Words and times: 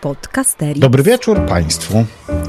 podcasterii. 0.00 0.80
Dobry 0.80 1.02
wieczór 1.02 1.46
Państwu, 1.46 2.04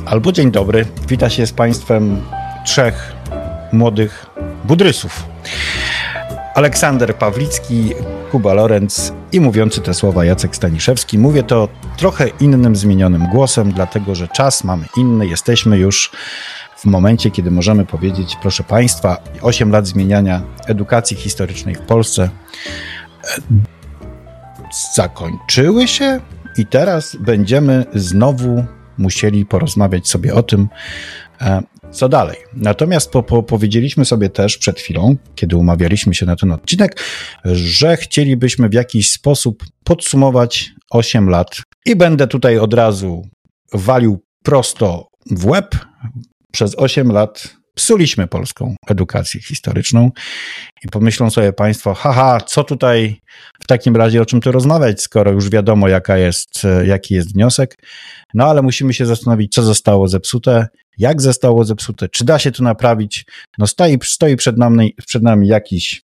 albo 0.05 0.31
dzień 0.31 0.51
dobry. 0.51 0.85
Wita 1.07 1.29
się 1.29 1.47
z 1.47 1.51
Państwem 1.51 2.21
trzech 2.65 3.13
młodych 3.71 4.25
budrysów. 4.65 5.23
Aleksander 6.55 7.15
Pawlicki, 7.15 7.93
Kuba 8.31 8.53
Lorenz 8.53 9.13
i 9.31 9.39
mówiący 9.39 9.81
te 9.81 9.93
słowa 9.93 10.25
Jacek 10.25 10.55
Staniszewski. 10.55 11.17
Mówię 11.17 11.43
to 11.43 11.67
trochę 11.97 12.27
innym, 12.27 12.75
zmienionym 12.75 13.27
głosem, 13.27 13.71
dlatego 13.71 14.15
że 14.15 14.27
czas 14.27 14.63
mamy 14.63 14.85
inny. 14.97 15.27
Jesteśmy 15.27 15.77
już 15.77 16.11
w 16.77 16.85
momencie, 16.85 17.31
kiedy 17.31 17.51
możemy 17.51 17.85
powiedzieć, 17.85 18.37
proszę 18.41 18.63
Państwa, 18.63 19.17
8 19.41 19.71
lat 19.71 19.87
zmieniania 19.87 20.41
edukacji 20.67 21.17
historycznej 21.17 21.75
w 21.75 21.81
Polsce 21.81 22.29
e, 23.23 23.41
zakończyły 24.95 25.87
się 25.87 26.19
i 26.57 26.65
teraz 26.65 27.15
będziemy 27.15 27.85
znowu 27.93 28.65
musieli 28.97 29.45
porozmawiać 29.45 30.07
sobie 30.07 30.33
o 30.33 30.43
tym, 30.43 30.67
e, 31.41 31.61
co 31.91 32.09
dalej. 32.09 32.37
Natomiast 32.53 33.11
po, 33.11 33.23
po, 33.23 33.43
powiedzieliśmy 33.43 34.05
sobie 34.05 34.29
też 34.29 34.57
przed 34.57 34.79
chwilą, 34.79 35.15
kiedy 35.35 35.55
umawialiśmy 35.55 36.13
się 36.13 36.25
na 36.25 36.35
ten 36.35 36.51
odcinek, 36.51 36.99
że 37.45 37.97
chcielibyśmy 37.97 38.69
w 38.69 38.73
jakiś 38.73 39.11
sposób 39.11 39.63
podsumować 39.83 40.71
8 40.89 41.29
lat 41.29 41.61
i 41.85 41.95
będę 41.95 42.27
tutaj 42.27 42.57
od 42.57 42.73
razu 42.73 43.21
walił 43.73 44.23
prosto 44.43 45.07
w 45.31 45.45
łeb. 45.45 45.75
Przez 46.51 46.75
8 46.75 47.11
lat 47.11 47.60
psuliśmy 47.75 48.27
polską 48.27 48.75
edukację 48.87 49.41
historyczną 49.41 50.11
i 50.83 50.87
pomyślą 50.87 51.29
sobie 51.29 51.53
Państwo, 51.53 51.93
haha, 51.93 52.41
co 52.41 52.63
tutaj 52.63 53.21
w 53.63 53.67
takim 53.67 53.95
razie 53.95 54.21
o 54.21 54.25
czym 54.25 54.41
tu 54.41 54.51
rozmawiać, 54.51 55.01
skoro 55.01 55.31
już 55.31 55.49
wiadomo, 55.49 55.87
jaka 55.87 56.17
jest, 56.17 56.63
jaki 56.85 57.13
jest 57.13 57.33
wniosek. 57.33 57.75
No 58.33 58.45
ale 58.45 58.61
musimy 58.61 58.93
się 58.93 59.05
zastanowić, 59.05 59.53
co 59.53 59.63
zostało 59.63 60.07
zepsute, 60.07 60.67
jak 60.97 61.21
zostało 61.21 61.65
zepsute, 61.65 62.09
czy 62.09 62.25
da 62.25 62.39
się 62.39 62.51
to 62.51 62.63
naprawić. 62.63 63.25
No 63.57 63.67
stoi, 63.67 63.97
stoi 64.03 64.35
przed, 64.35 64.57
nami, 64.57 64.95
przed 65.07 65.23
nami 65.23 65.47
jakiś 65.47 66.01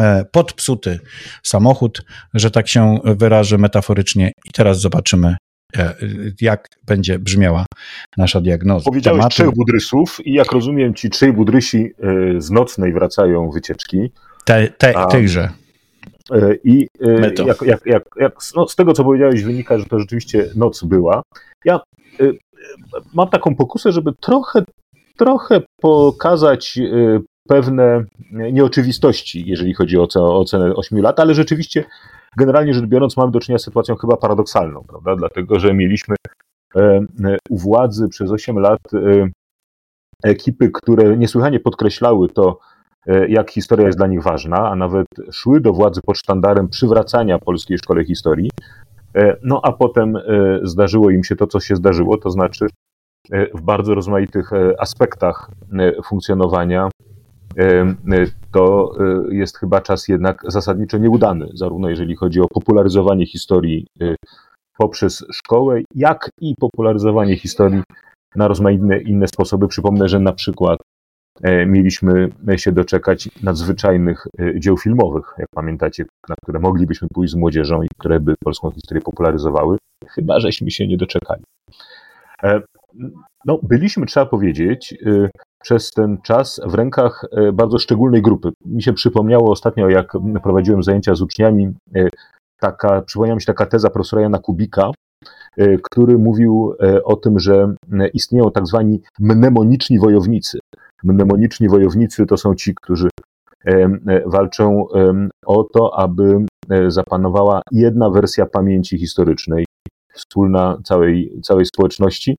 e, 0.00 0.24
podpsuty 0.24 1.00
samochód, 1.42 2.02
że 2.34 2.50
tak 2.50 2.68
się 2.68 2.98
wyrażę 3.04 3.58
metaforycznie 3.58 4.32
i 4.44 4.50
teraz 4.52 4.80
zobaczymy, 4.80 5.36
jak 6.40 6.68
będzie 6.86 7.18
brzmiała 7.18 7.66
nasza 8.16 8.40
diagnoza. 8.40 8.84
Powiedziałeś 8.84 9.18
Tematu... 9.18 9.34
trzech 9.34 9.50
budrysów 9.50 10.26
i 10.26 10.32
jak 10.32 10.52
rozumiem, 10.52 10.94
ci 10.94 11.10
trzej 11.10 11.32
budrysi 11.32 11.90
e, 12.36 12.40
z 12.40 12.50
nocnej 12.50 12.92
wracają 12.92 13.50
wycieczki. 13.50 14.10
Te, 14.44 14.68
te, 14.68 14.96
A, 14.96 15.06
tychże. 15.06 15.50
E, 16.32 16.54
I 16.64 16.88
jak, 17.46 17.62
jak, 17.62 17.86
jak, 17.86 18.02
jak 18.16 18.34
no 18.56 18.68
z 18.68 18.76
tego, 18.76 18.92
co 18.92 19.04
powiedziałeś, 19.04 19.42
wynika, 19.42 19.78
że 19.78 19.84
to 19.84 19.98
rzeczywiście 19.98 20.50
noc 20.56 20.84
była. 20.84 21.22
Ja 21.64 21.80
mam 23.14 23.28
taką 23.28 23.54
pokusę, 23.54 23.92
żeby 23.92 24.12
trochę, 24.20 24.64
trochę 25.16 25.60
pokazać 25.80 26.78
pewne 27.50 28.04
nieoczywistości, 28.30 29.44
jeżeli 29.46 29.74
chodzi 29.74 29.98
o 29.98 30.08
ocenę 30.40 30.74
8 30.74 31.02
lat, 31.02 31.20
ale 31.20 31.34
rzeczywiście 31.34 31.84
generalnie 32.36 32.74
rzecz 32.74 32.86
biorąc 32.86 33.16
mamy 33.16 33.32
do 33.32 33.40
czynienia 33.40 33.58
z 33.58 33.64
sytuacją 33.64 33.96
chyba 33.96 34.16
paradoksalną, 34.16 34.84
prawda? 34.88 35.16
Dlatego, 35.16 35.60
że 35.60 35.74
mieliśmy 35.74 36.16
e, 36.76 36.80
e, 36.80 37.04
u 37.48 37.58
władzy 37.58 38.08
przez 38.08 38.30
8 38.30 38.58
lat 38.58 38.80
e, 38.94 39.28
ekipy, 40.24 40.70
które 40.70 41.16
niesłychanie 41.16 41.60
podkreślały 41.60 42.28
to, 42.28 42.58
jak 43.28 43.50
historia 43.50 43.86
jest 43.86 43.98
dla 43.98 44.06
nich 44.06 44.22
ważna, 44.22 44.70
a 44.70 44.76
nawet 44.76 45.06
szły 45.32 45.60
do 45.60 45.72
władzy 45.72 46.00
pod 46.06 46.18
sztandarem 46.18 46.68
przywracania 46.68 47.38
polskiej 47.38 47.78
szkole 47.78 48.04
historii. 48.04 48.50
No 49.42 49.60
a 49.62 49.72
potem 49.72 50.18
zdarzyło 50.62 51.10
im 51.10 51.24
się 51.24 51.36
to, 51.36 51.46
co 51.46 51.60
się 51.60 51.76
zdarzyło, 51.76 52.18
to 52.18 52.30
znaczy 52.30 52.66
w 53.54 53.60
bardzo 53.60 53.94
rozmaitych 53.94 54.50
aspektach 54.78 55.50
funkcjonowania 56.04 56.88
to 58.52 58.92
e, 59.00 59.34
jest 59.34 59.58
chyba 59.58 59.80
czas 59.80 60.08
jednak 60.08 60.42
zasadniczo 60.48 60.98
nieudany, 60.98 61.48
zarówno 61.54 61.88
jeżeli 61.88 62.16
chodzi 62.16 62.40
o 62.40 62.48
popularyzowanie 62.48 63.26
historii 63.26 63.86
e, 64.00 64.16
poprzez 64.78 65.26
szkołę, 65.32 65.80
jak 65.94 66.30
i 66.40 66.54
popularyzowanie 66.60 67.36
historii 67.36 67.82
na 68.36 68.48
rozmaite 68.48 69.00
inne 69.00 69.28
sposoby. 69.28 69.68
Przypomnę, 69.68 70.08
że 70.08 70.20
na 70.20 70.32
przykład 70.32 70.78
e, 71.42 71.66
mieliśmy 71.66 72.30
się 72.56 72.72
doczekać 72.72 73.28
nadzwyczajnych 73.42 74.26
dzieł 74.56 74.76
filmowych, 74.76 75.34
jak 75.38 75.48
pamiętacie, 75.54 76.04
na 76.28 76.34
które 76.42 76.58
moglibyśmy 76.58 77.08
pójść 77.14 77.32
z 77.32 77.36
młodzieżą 77.36 77.82
i 77.82 77.88
które 77.98 78.20
by 78.20 78.34
polską 78.44 78.70
historię 78.70 79.02
popularyzowały, 79.02 79.76
chyba 80.08 80.40
żeśmy 80.40 80.70
się 80.70 80.86
nie 80.86 80.96
doczekali. 80.96 81.42
No, 83.44 83.58
byliśmy, 83.62 84.06
trzeba 84.06 84.26
powiedzieć, 84.26 84.94
przez 85.62 85.90
ten 85.90 86.18
czas 86.22 86.60
w 86.66 86.74
rękach 86.74 87.24
e, 87.32 87.52
bardzo 87.52 87.78
szczególnej 87.78 88.22
grupy. 88.22 88.50
Mi 88.66 88.82
się 88.82 88.92
przypomniało 88.92 89.50
ostatnio, 89.50 89.88
jak 89.88 90.12
prowadziłem 90.42 90.82
zajęcia 90.82 91.14
z 91.14 91.22
uczniami, 91.22 91.74
e, 91.94 92.08
taka, 92.60 93.02
przypomniała 93.02 93.34
mi 93.34 93.42
się 93.42 93.46
taka 93.46 93.66
teza 93.66 93.90
profesora 93.90 94.22
Jana 94.22 94.38
Kubika, 94.38 94.90
e, 95.56 95.78
który 95.78 96.18
mówił 96.18 96.74
o 97.04 97.16
tym, 97.16 97.38
że 97.38 97.74
istnieją 98.14 98.50
tak 98.50 98.66
zwani 98.66 99.00
mnemoniczni 99.18 99.98
wojownicy. 99.98 100.58
Mnemoniczni 101.04 101.68
wojownicy 101.68 102.26
to 102.26 102.36
są 102.36 102.54
ci, 102.54 102.74
którzy 102.74 103.08
walczą 104.26 104.86
o 105.46 105.64
to, 105.64 105.98
aby 105.98 106.46
zapanowała 106.88 107.62
jedna 107.72 108.10
wersja 108.10 108.46
pamięci 108.46 108.98
historycznej, 108.98 109.64
wspólna 110.12 110.78
całej, 110.84 111.32
całej 111.42 111.66
społeczności. 111.66 112.36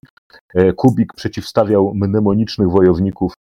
E, 0.54 0.74
Kubik 0.74 1.14
przeciwstawiał 1.14 1.94
mnemonicznych 1.96 2.70
wojowników 2.70 3.34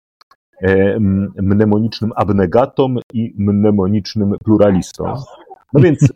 e, 0.62 1.00
mnemonicznym 1.42 2.12
abnegatom 2.16 2.98
i 3.12 3.34
mnemonicznym 3.38 4.34
pluralistom. 4.44 5.14
No 5.72 5.80
więc 5.80 6.12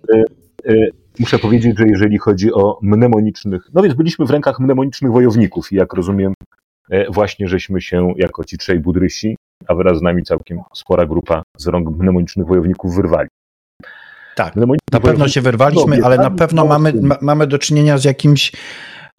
e, 0.66 0.74
muszę 1.20 1.38
powiedzieć, 1.38 1.78
że 1.78 1.88
jeżeli 1.88 2.18
chodzi 2.18 2.52
o 2.52 2.78
mnemonicznych, 2.82 3.68
no 3.74 3.82
więc 3.82 3.94
byliśmy 3.94 4.26
w 4.26 4.30
rękach 4.30 4.60
mnemonicznych 4.60 5.12
wojowników 5.12 5.72
i 5.72 5.76
jak 5.76 5.94
rozumiem, 5.94 6.34
właśnie 7.10 7.48
żeśmy 7.48 7.80
się 7.80 8.12
jako 8.16 8.44
ci 8.44 8.58
trzej 8.58 8.80
budrysi, 8.80 9.36
a 9.68 9.74
wraz 9.74 9.98
z 9.98 10.02
nami 10.02 10.22
całkiem 10.22 10.60
spora 10.74 11.06
grupa 11.06 11.42
z 11.58 11.66
rąk 11.66 11.88
mnemonicznych 11.90 12.46
wojowników 12.46 12.94
wyrwali. 12.94 13.28
Tak, 14.36 14.56
na 14.92 15.00
pewno 15.00 15.28
się 15.28 15.40
wyrwaliśmy, 15.40 16.04
ale 16.04 16.16
na 16.16 16.30
pewno 16.30 16.64
mamy, 16.64 16.92
ma, 16.92 17.18
mamy 17.20 17.46
do 17.46 17.58
czynienia 17.58 17.98
z 17.98 18.04
jakimś 18.04 18.52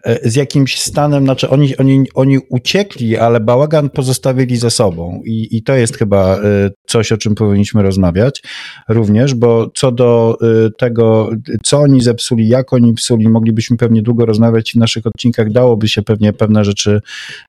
e, 0.03 0.29
z 0.29 0.35
jakimś 0.35 0.79
stanem, 0.79 1.23
znaczy 1.23 1.49
oni, 1.49 1.77
oni, 1.77 2.07
oni 2.13 2.39
uciekli, 2.49 3.17
ale 3.17 3.39
bałagan 3.39 3.89
pozostawili 3.89 4.57
ze 4.57 4.71
sobą. 4.71 5.21
I, 5.25 5.57
i 5.57 5.63
to 5.63 5.73
jest 5.73 5.97
chyba 5.97 6.35
e, 6.35 6.39
coś, 6.85 7.11
o 7.11 7.17
czym 7.17 7.35
powinniśmy 7.35 7.83
rozmawiać 7.83 8.43
również, 8.89 9.35
bo 9.35 9.71
co 9.75 9.91
do 9.91 10.37
e, 10.41 10.69
tego, 10.77 11.29
co 11.63 11.77
oni 11.79 12.01
zepsuli, 12.01 12.47
jak 12.47 12.73
oni 12.73 12.93
psuli, 12.93 13.29
moglibyśmy 13.29 13.77
pewnie 13.77 14.01
długo 14.01 14.25
rozmawiać 14.25 14.71
w 14.71 14.75
naszych 14.75 15.07
odcinkach, 15.07 15.51
dałoby 15.51 15.87
się 15.87 16.01
pewnie 16.01 16.33
pewne 16.33 16.65
rzeczy 16.65 17.01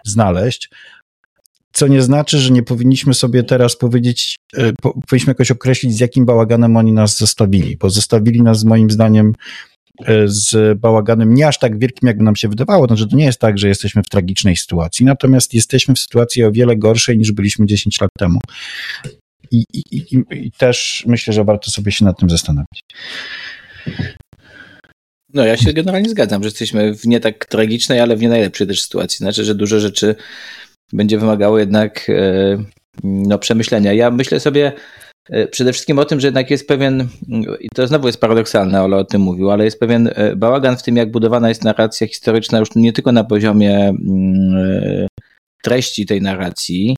znaleźć, 0.05 0.71
co 1.75 1.87
nie 1.87 2.03
znaczy, 2.03 2.39
że 2.39 2.51
nie 2.51 2.63
powinniśmy 2.63 3.15
sobie 3.15 3.43
teraz 3.43 3.77
powiedzieć, 3.77 4.37
e, 4.57 4.73
powinniśmy 4.83 5.31
jakoś 5.31 5.51
określić, 5.51 5.97
z 5.97 6.01
jakim 6.01 6.25
bałaganem 6.25 6.77
oni 6.77 6.93
nas 6.93 7.19
zostawili, 7.19 7.77
bo 7.77 7.91
zostawili 7.91 8.43
nas 8.43 8.65
moim 8.65 8.91
zdaniem 8.91 9.33
e, 10.07 10.29
z 10.29 10.79
bałaganem 10.79 11.35
nie 11.35 11.49
aż 11.49 11.59
tak 11.59 11.79
wielkim, 11.79 12.07
jakby 12.07 12.25
nam 12.25 12.37
się 12.37 12.49
wydawało. 12.49 12.87
Znaczy, 12.87 13.09
to 13.09 13.17
nie 13.17 13.25
jest 13.25 13.39
tak, 13.39 13.59
że 13.59 13.69
jesteśmy 13.69 14.03
w 14.03 14.09
tragicznej 14.09 14.57
sytuacji, 14.57 15.07
natomiast 15.07 15.55
jesteśmy 15.55 15.95
w 15.95 15.99
sytuacji 15.99 16.45
o 16.45 16.53
wiele 16.53 16.77
gorszej 16.77 17.19
niż 17.19 17.33
byliśmy 17.33 17.67
10 17.67 18.01
lat 18.01 18.11
temu. 18.19 18.39
I, 19.51 19.65
i, 19.73 19.83
i, 19.97 20.25
i 20.31 20.53
też 20.53 21.05
myślę, 21.07 21.33
że 21.33 21.45
warto 21.45 21.71
sobie 21.71 21.93
się 21.93 22.05
nad 22.05 22.19
tym 22.19 22.31
zastanowić. 22.31 22.81
No, 25.35 25.45
ja 25.45 25.57
się 25.57 25.73
generalnie 25.73 26.09
zgadzam, 26.09 26.43
że 26.43 26.47
jesteśmy 26.47 26.95
w 26.95 27.05
nie 27.05 27.21
tak 27.21 27.47
tragicznej, 27.47 28.01
ale 28.01 28.17
w 28.17 28.23
nie 28.23 28.29
najlepszej 28.29 28.67
też 28.67 28.83
sytuacji. 28.83 29.19
Znaczy, 29.19 29.45
że 29.45 29.55
dużo 29.55 29.81
rzeczy 29.81 30.15
będzie 30.93 31.19
wymagało 31.19 31.59
jednak 31.59 32.07
e, 32.11 32.59
no, 33.05 33.39
przemyślenia. 33.39 33.93
Ja 33.93 34.11
myślę 34.11 34.41
sobie 34.41 34.73
e, 35.31 35.47
przede 35.47 35.73
wszystkim 35.73 35.99
o 35.99 36.05
tym, 36.05 36.21
że 36.21 36.27
jednak 36.27 36.51
jest 36.51 36.69
pewien, 36.69 37.09
i 37.61 37.69
to 37.75 37.87
znowu 37.87 38.07
jest 38.07 38.21
paradoksalne, 38.21 38.83
Ola 38.83 38.97
o 38.97 39.05
tym 39.05 39.21
mówił, 39.21 39.51
ale 39.51 39.65
jest 39.65 39.81
pewien 39.81 40.11
e, 40.15 40.37
bałagan 40.37 40.77
w 40.77 40.83
tym, 40.83 40.97
jak 40.97 41.11
budowana 41.11 41.49
jest 41.49 41.65
narracja 41.65 42.07
historyczna 42.07 42.59
już 42.59 42.69
nie 42.77 42.93
tylko 42.93 43.13
na 43.13 43.25
poziomie 43.25 43.79
mm, 43.89 45.07
treści 45.63 46.07
tej 46.07 46.23
narracji, 46.23 46.97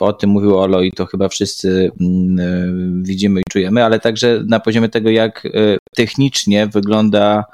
o 0.00 0.12
tym 0.12 0.30
mówił 0.30 0.58
Olo 0.58 0.82
i 0.82 0.92
to 0.92 1.06
chyba 1.06 1.28
wszyscy 1.28 1.90
mm, 2.00 3.02
widzimy 3.02 3.40
i 3.40 3.50
czujemy, 3.50 3.84
ale 3.84 4.00
także 4.00 4.42
na 4.48 4.60
poziomie 4.60 4.88
tego, 4.88 5.10
jak 5.10 5.48
technicznie 5.96 6.66
wygląda 6.66 7.44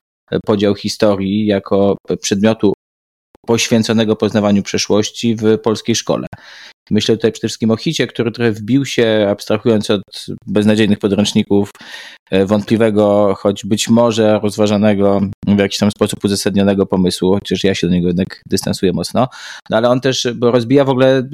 podział 0.46 0.75
historii 0.75 1.46
jako 1.46 1.96
przedmiotu 2.20 2.73
poświęconego 3.47 4.17
poznawaniu 4.17 4.62
przeszłości 4.62 5.37
w 5.37 5.59
polskiej 5.59 5.94
szkole. 5.94 6.27
Myślę 6.91 7.17
tutaj 7.17 7.33
przede 7.33 7.49
wszystkim 7.49 7.71
o 7.71 7.77
hicie, 7.77 8.06
który 8.06 8.33
trochę 8.33 8.53
wbił 8.53 8.85
się, 8.85 9.27
abstrahując 9.31 9.91
od 9.91 10.03
beznadziejnych 10.47 10.99
podręczników, 10.99 11.71
e, 12.31 12.47
wątpliwego, 12.47 13.35
choć 13.39 13.67
być 13.67 13.89
może 13.89 14.41
rozważanego 14.43 15.21
w 15.47 15.59
jakiś 15.59 15.79
tam 15.79 15.91
sposób 15.91 16.25
uzasadnionego 16.25 16.87
pomysłu, 16.87 17.35
chociaż 17.35 17.65
ja 17.65 17.75
się 17.75 17.87
do 17.87 17.93
niego 17.93 18.09
jednak 18.09 18.43
dystansuję 18.47 18.93
mocno. 18.93 19.29
No 19.71 19.77
ale 19.77 19.89
on 19.89 20.00
też 20.00 20.29
rozbija 20.43 20.85
w 20.85 20.89
ogóle 20.89 21.29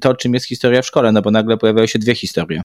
to, 0.00 0.14
czym 0.14 0.34
jest 0.34 0.46
historia 0.46 0.82
w 0.82 0.86
szkole, 0.86 1.12
no 1.12 1.22
bo 1.22 1.30
nagle 1.30 1.56
pojawiają 1.56 1.86
się 1.86 1.98
dwie 1.98 2.14
historie. 2.14 2.62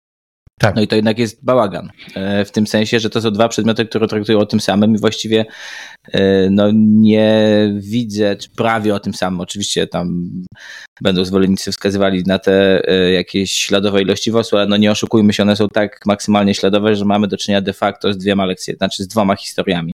Tak. 0.60 0.76
No 0.76 0.82
i 0.82 0.88
to 0.88 0.96
jednak 0.96 1.20
jest 1.20 1.46
bałagan. 1.46 1.90
E, 2.16 2.46
w 2.46 2.52
tym 2.52 2.68
sensie, 2.68 3.00
że 3.00 3.10
to 3.10 3.22
są 3.22 3.32
dwa 3.32 3.50
przedmioty, 3.50 3.86
które 3.86 4.08
traktują 4.08 4.40
o 4.40 4.46
tym 4.46 4.60
samym 4.60 4.96
i 4.96 4.98
właściwie 4.98 5.46
e, 6.14 6.50
no, 6.50 6.72
nie 6.74 7.70
widzę, 7.80 8.36
prawie 8.56 8.96
o 8.96 9.00
tym 9.00 9.14
samym. 9.14 9.42
Oczywiście 9.42 9.88
tam 9.88 10.30
będą 11.02 11.26
zwolennicy 11.26 11.72
wskazywali 11.72 12.24
na 12.24 12.40
te 12.40 12.88
e, 12.90 13.12
jakieś 13.12 13.52
śladowe 13.52 14.02
ilości 14.02 14.32
WOS-u, 14.32 14.58
ale 14.58 14.68
no 14.68 14.78
nie 14.78 14.92
oszukujmy 14.92 15.34
się, 15.34 15.44
one 15.44 15.56
są 15.56 15.70
tak 15.70 16.00
maksymalnie 16.06 16.54
śladowe, 16.54 16.96
że 16.96 17.06
mamy 17.06 17.28
do 17.28 17.38
czynienia 17.38 17.62
de 17.62 17.74
facto 17.74 18.14
z 18.14 18.18
dwiema 18.18 18.46
lekcjami, 18.46 18.78
znaczy 18.78 19.04
z 19.04 19.08
dwoma 19.08 19.36
historiami. 19.36 19.92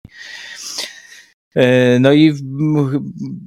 E, 1.54 1.98
no 1.98 2.12
i 2.12 2.32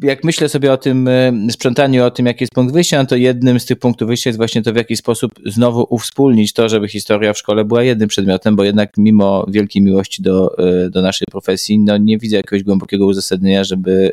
jak 0.04 0.24
myślę 0.24 0.50
sobie 0.50 0.74
o 0.74 0.78
tym 0.78 1.07
e, 1.07 1.34
sprzątaniu, 1.52 2.04
o 2.04 2.12
tym, 2.12 2.25
jaki 2.25 2.44
jest 2.44 2.54
punkt 2.54 2.74
wyjścia, 2.74 2.98
no 2.98 3.06
to 3.06 3.16
jednym 3.16 3.60
z 3.60 3.66
tych 3.66 3.80
punktów 3.80 4.07
wyjścia 4.07 4.30
jest 4.30 4.38
właśnie 4.38 4.62
to, 4.62 4.74
w 4.74 4.75
jaki 4.75 4.96
sposób 4.96 5.31
znowu 5.46 5.88
uwspólnić 5.90 6.54
to, 6.54 6.69
żeby 6.69 6.88
historia 6.88 7.34
w 7.34 7.38
szkole 7.38 7.66
była 7.66 7.84
jednym 7.84 8.07
przedmiotem, 8.07 8.56
bo 8.56 8.63
jednak 8.63 8.90
mimo 8.98 9.46
wielkiej 9.48 9.81
miłości 9.81 10.22
do, 10.22 10.57
e, 10.57 10.90
do 10.90 11.02
naszej 11.02 11.25
profesji, 11.31 11.80
no 11.80 11.98
nie 11.98 12.18
widzę 12.18 12.36
jakiegoś 12.38 12.63
głębokiego 12.63 13.06
uzasadnienia, 13.06 13.63
żeby 13.63 14.12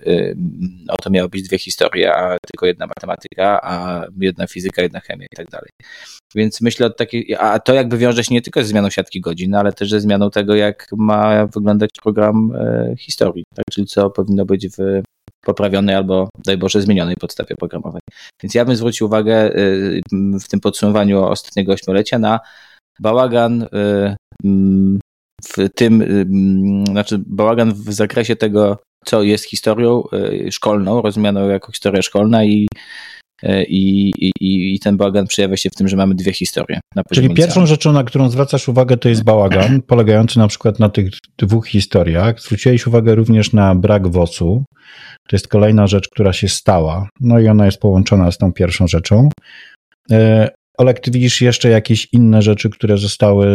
o 0.89 0.97
to 0.97 1.11
miało 1.11 1.29
być 1.29 1.43
dwie 1.43 1.59
historie, 1.59 2.15
a 2.15 2.37
tylko 2.47 2.67
jedna 2.67 2.87
matematyka, 2.87 3.61
a 3.63 4.05
jedna 4.21 4.47
fizyka, 4.47 4.83
jedna 4.83 5.01
chemia 5.01 5.27
i 5.33 5.37
tak 5.37 5.51
dalej. 5.51 5.71
Więc 6.35 6.61
myślę 6.61 6.91
a 7.39 7.59
to 7.59 7.75
jakby 7.75 7.99
wiąże 7.99 8.25
się 8.25 8.35
nie 8.35 8.43
tylko 8.43 8.63
ze 8.63 8.67
zmianą 8.67 8.91
siatki 8.91 9.21
godzin, 9.21 9.55
ale 9.55 9.73
też 9.73 9.91
ze 9.91 10.01
zmianą 10.01 10.31
tego, 10.31 10.55
jak 10.55 10.87
ma 10.97 11.47
wyglądać 11.47 11.91
program 12.03 12.53
historii. 12.99 13.45
Tak? 13.55 13.65
Czyli 13.73 13.82
co 13.87 14.11
powinno 14.11 14.45
być 14.45 14.69
w 14.69 15.03
poprawionej 15.47 15.95
albo, 15.95 16.29
daj 16.47 16.57
Boże, 16.57 16.83
zmienionej 16.83 17.17
podstawie 17.17 17.57
programowej. 17.57 18.01
Więc 18.43 18.55
ja 18.55 18.65
bym 18.65 18.77
zwrócił 18.77 19.07
uwagę 19.07 19.57
y, 19.57 20.01
w 20.41 20.49
tym 20.49 20.61
podsumowaniu 20.61 21.25
ostatniego 21.25 21.73
ośmiolecia 21.73 22.19
na 22.19 22.41
bałagan 23.01 23.63
y, 23.63 23.69
mm, 24.45 25.01
w 25.45 25.69
tym, 25.75 26.03
y, 26.03 26.05
mm, 26.05 26.87
znaczy 26.87 27.23
bałagan 27.27 27.73
w 27.75 27.93
zakresie 27.93 28.37
tego, 28.37 28.79
co 29.05 29.23
jest 29.23 29.45
historią 29.45 30.03
szkolną, 30.51 31.03
rozumianą 31.03 31.49
jako 31.49 31.73
historia 31.73 32.03
szkolna 32.03 32.45
i 32.45 32.69
i, 33.69 34.11
i, 34.21 34.75
i 34.75 34.79
ten 34.81 34.97
bałagan 34.97 35.27
przejawia 35.27 35.57
się 35.57 35.71
w 35.71 35.75
tym, 35.75 35.89
że 35.89 35.97
mamy 35.97 36.15
dwie 36.15 36.33
historie. 36.33 36.81
Czyli 37.13 37.35
pierwszą 37.35 37.67
rzeczą, 37.67 37.93
na 37.93 38.05
którą 38.05 38.31
zwracasz 38.31 38.69
uwagę, 38.69 38.97
to 38.97 39.09
jest 39.09 39.25
bałagan, 39.25 39.83
polegający 39.93 40.39
na 40.39 40.49
przykład 40.49 40.79
na 40.79 40.89
tych 40.89 41.11
dwóch 41.39 41.69
historiach. 41.69 42.41
Zwróciłeś 42.41 42.87
uwagę 42.87 43.15
również 43.15 43.53
na 43.53 43.75
brak 43.75 44.09
wocu. 44.09 44.65
To 45.29 45.37
jest 45.37 45.49
kolejna 45.49 45.87
rzecz, 45.87 46.09
która 46.09 46.33
się 46.33 46.49
stała, 46.49 47.09
no 47.21 47.39
i 47.39 47.49
ona 47.49 47.67
jest 47.67 47.81
połączona 47.81 48.33
z 48.33 48.39
tą 48.39 48.53
pierwszą 48.53 48.87
rzeczą. 48.87 49.29
E, 50.11 50.49
Olek, 50.79 51.01
ty 51.01 51.11
widzisz 51.11 51.41
jeszcze 51.41 51.69
jakieś 51.69 52.09
inne 52.13 52.43
rzeczy, 52.43 52.71
które 52.71 52.99
zostały 52.99 53.47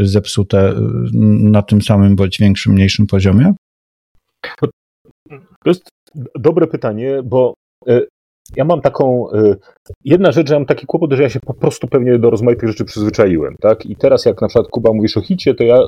y, 0.00 0.06
zepsute 0.06 0.70
y, 0.70 0.74
na 1.50 1.62
tym 1.62 1.82
samym 1.82 2.16
bądź 2.16 2.38
większym, 2.38 2.72
mniejszym 2.72 3.06
poziomie? 3.06 3.54
To 4.60 5.70
jest 5.70 5.88
dobre 6.38 6.66
pytanie, 6.66 7.22
bo 7.24 7.54
e, 7.88 8.02
ja 8.56 8.64
mam 8.64 8.80
taką. 8.80 9.30
Y, 9.30 9.56
jedna 10.04 10.32
rzecz, 10.32 10.48
że 10.48 10.54
mam 10.54 10.66
taki 10.66 10.86
kłopot, 10.86 11.12
że 11.12 11.22
ja 11.22 11.28
się 11.28 11.40
po 11.40 11.54
prostu 11.54 11.88
pewnie 11.88 12.18
do 12.18 12.30
rozmaitych 12.30 12.68
rzeczy 12.68 12.84
przyzwyczaiłem, 12.84 13.56
tak? 13.60 13.86
I 13.86 13.96
teraz, 13.96 14.24
jak 14.24 14.40
na 14.42 14.48
przykład 14.48 14.68
Kuba 14.68 14.92
mówisz 14.92 15.16
o 15.16 15.20
hicie, 15.20 15.54
to 15.54 15.64
ja 15.64 15.78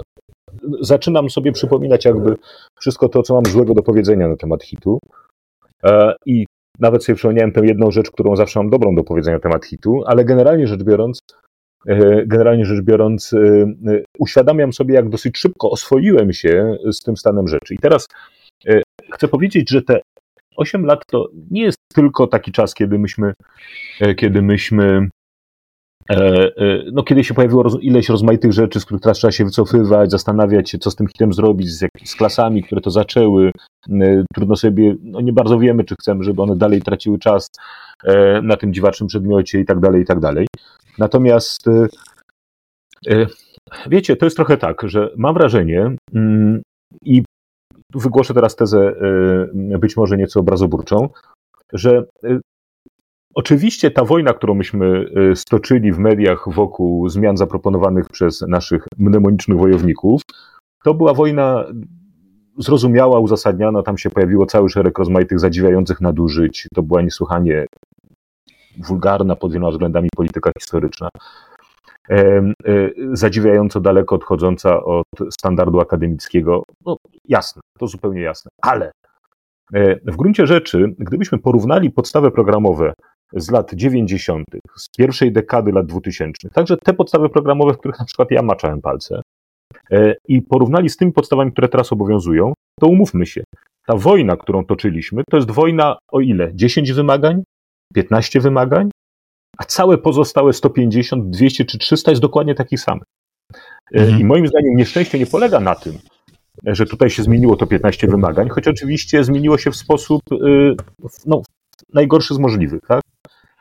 zaczynam 0.80 1.30
sobie 1.30 1.52
przypominać 1.52 2.04
jakby 2.04 2.36
wszystko 2.80 3.08
to, 3.08 3.22
co 3.22 3.34
mam 3.34 3.46
złego 3.46 3.74
do 3.74 3.82
powiedzenia 3.82 4.28
na 4.28 4.36
temat 4.36 4.62
hitu. 4.62 4.98
E, 5.84 6.14
I 6.26 6.46
nawet 6.78 7.04
sobie 7.04 7.16
przypomniałem 7.16 7.52
tę 7.52 7.66
jedną 7.66 7.90
rzecz, 7.90 8.10
którą 8.10 8.36
zawsze 8.36 8.60
mam 8.60 8.70
dobrą 8.70 8.94
do 8.94 9.04
powiedzenia 9.04 9.36
na 9.36 9.42
temat 9.42 9.66
hitu, 9.66 10.02
ale 10.06 10.24
generalnie 10.24 10.66
rzecz 10.66 10.82
biorąc, 10.82 11.20
e, 11.86 12.26
generalnie 12.26 12.64
rzecz 12.64 12.82
biorąc, 12.82 13.32
e, 13.32 13.66
uświadamiam 14.18 14.72
sobie, 14.72 14.94
jak 14.94 15.08
dosyć 15.08 15.38
szybko 15.38 15.70
oswoiłem 15.70 16.32
się 16.32 16.76
z 16.92 17.00
tym 17.00 17.16
stanem 17.16 17.48
rzeczy. 17.48 17.74
I 17.74 17.78
teraz 17.78 18.08
chcę 19.12 19.28
powiedzieć, 19.28 19.70
że 19.70 19.82
te 19.82 20.00
8 20.58 20.86
lat 20.86 21.02
to 21.06 21.28
nie 21.50 21.62
jest 21.62 21.78
tylko 21.94 22.26
taki 22.26 22.52
czas, 22.52 22.74
kiedy 22.74 22.98
myśmy, 22.98 23.32
e, 24.00 24.14
kiedy 24.14 24.42
myśmy 24.42 25.08
e, 26.10 26.16
e, 26.56 26.82
no, 26.92 27.02
kiedy 27.02 27.24
się 27.24 27.34
pojawiło 27.34 27.64
ileś 27.80 28.08
rozmaitych 28.08 28.52
rzeczy, 28.52 28.80
z 28.80 28.84
których 28.84 29.02
teraz 29.02 29.18
trzeba 29.18 29.32
się 29.32 29.44
wycofywać, 29.44 30.10
zastanawiać 30.10 30.70
się, 30.70 30.78
co 30.78 30.90
z 30.90 30.96
tym 30.96 31.06
hitem 31.06 31.32
zrobić, 31.32 31.70
z, 31.70 31.80
jak, 31.80 31.90
z 32.04 32.16
klasami, 32.16 32.62
które 32.62 32.80
to 32.80 32.90
zaczęły. 32.90 33.52
Trudno 34.34 34.56
sobie, 34.56 34.94
no 35.02 35.20
nie 35.20 35.32
bardzo 35.32 35.58
wiemy, 35.58 35.84
czy 35.84 35.94
chcemy, 36.00 36.24
żeby 36.24 36.42
one 36.42 36.56
dalej 36.56 36.82
traciły 36.82 37.18
czas 37.18 37.50
na 38.42 38.56
tym 38.56 38.74
dziwacznym 38.74 39.08
przedmiocie 39.08 39.60
i 39.60 39.64
tak 39.64 39.80
dalej, 39.80 40.02
i 40.02 40.04
tak 40.04 40.20
dalej. 40.20 40.46
Natomiast 40.98 41.66
wiecie, 43.88 44.16
to 44.16 44.26
jest 44.26 44.36
trochę 44.36 44.56
tak, 44.56 44.82
że 44.84 45.10
mam 45.16 45.34
wrażenie 45.34 45.96
mm, 46.14 46.62
i 47.02 47.22
wygłoszę 47.94 48.34
teraz 48.34 48.56
tezę 48.56 48.94
być 49.54 49.96
może 49.96 50.16
nieco 50.16 50.40
obrazoburczą, 50.40 51.08
że 51.72 52.04
y, 52.24 52.40
Oczywiście 53.34 53.90
ta 53.90 54.04
wojna, 54.04 54.32
którą 54.32 54.54
myśmy 54.54 55.10
y, 55.32 55.36
stoczyli 55.36 55.92
w 55.92 55.98
mediach 55.98 56.54
wokół 56.54 57.08
zmian 57.08 57.36
zaproponowanych 57.36 58.08
przez 58.08 58.40
naszych 58.40 58.86
mnemonicznych 58.98 59.58
wojowników, 59.58 60.22
to 60.84 60.94
była 60.94 61.14
wojna 61.14 61.64
zrozumiała, 62.58 63.20
uzasadniana, 63.20 63.82
tam 63.82 63.98
się 63.98 64.10
pojawiło 64.10 64.46
cały 64.46 64.68
szereg 64.68 64.98
rozmaitych 64.98 65.40
zadziwiających 65.40 66.00
nadużyć, 66.00 66.68
to 66.74 66.82
była 66.82 67.02
niesłychanie 67.02 67.66
wulgarna 68.78 69.36
pod 69.36 69.52
wieloma 69.52 69.70
względami 69.70 70.08
polityka 70.16 70.50
historyczna, 70.58 71.08
y, 71.08 71.18
zadziwiająco 73.12 73.80
daleko 73.80 74.14
odchodząca 74.14 74.84
od 74.84 75.06
standardu 75.30 75.80
akademickiego. 75.80 76.62
No 76.86 76.96
jasne, 77.24 77.62
to 77.78 77.86
zupełnie 77.86 78.20
jasne, 78.20 78.50
ale 78.62 78.92
E, 79.74 79.96
w 80.04 80.16
gruncie 80.16 80.46
rzeczy, 80.46 80.94
gdybyśmy 80.98 81.38
porównali 81.38 81.90
podstawy 81.90 82.30
programowe 82.30 82.92
z 83.32 83.50
lat 83.50 83.74
90., 83.74 84.44
z 84.76 84.88
pierwszej 84.98 85.32
dekady 85.32 85.72
lat 85.72 85.86
2000, 85.86 86.48
także 86.50 86.76
te 86.76 86.94
podstawy 86.94 87.28
programowe, 87.28 87.74
w 87.74 87.78
których 87.78 87.98
na 87.98 88.04
przykład 88.04 88.30
ja 88.30 88.42
maczałem 88.42 88.80
palce, 88.80 89.20
e, 89.90 90.14
i 90.28 90.42
porównali 90.42 90.88
z 90.88 90.96
tymi 90.96 91.12
podstawami, 91.12 91.52
które 91.52 91.68
teraz 91.68 91.92
obowiązują, 91.92 92.52
to 92.80 92.86
umówmy 92.86 93.26
się, 93.26 93.44
ta 93.86 93.96
wojna, 93.96 94.36
którą 94.36 94.64
toczyliśmy, 94.64 95.22
to 95.30 95.36
jest 95.36 95.50
wojna 95.50 95.98
o 96.12 96.20
ile? 96.20 96.50
10 96.54 96.92
wymagań? 96.92 97.42
15 97.94 98.40
wymagań? 98.40 98.90
A 99.58 99.64
całe 99.64 99.98
pozostałe 99.98 100.52
150, 100.52 101.30
200 101.30 101.64
czy 101.64 101.78
300 101.78 102.10
jest 102.10 102.22
dokładnie 102.22 102.54
takich 102.54 102.80
samych. 102.80 103.04
E, 103.94 104.00
mhm. 104.00 104.20
I 104.20 104.24
moim 104.24 104.46
zdaniem 104.46 104.76
nieszczęście 104.76 105.18
nie 105.18 105.26
polega 105.26 105.60
na 105.60 105.74
tym, 105.74 105.98
że 106.66 106.86
tutaj 106.86 107.10
się 107.10 107.22
zmieniło 107.22 107.56
to 107.56 107.66
15 107.66 108.06
wymagań, 108.06 108.48
choć 108.48 108.68
oczywiście 108.68 109.24
zmieniło 109.24 109.58
się 109.58 109.70
w 109.70 109.76
sposób 109.76 110.22
y, 110.32 110.74
no, 111.26 111.42
najgorszy 111.94 112.34
z 112.34 112.38
możliwych, 112.38 112.80
tak? 112.88 113.00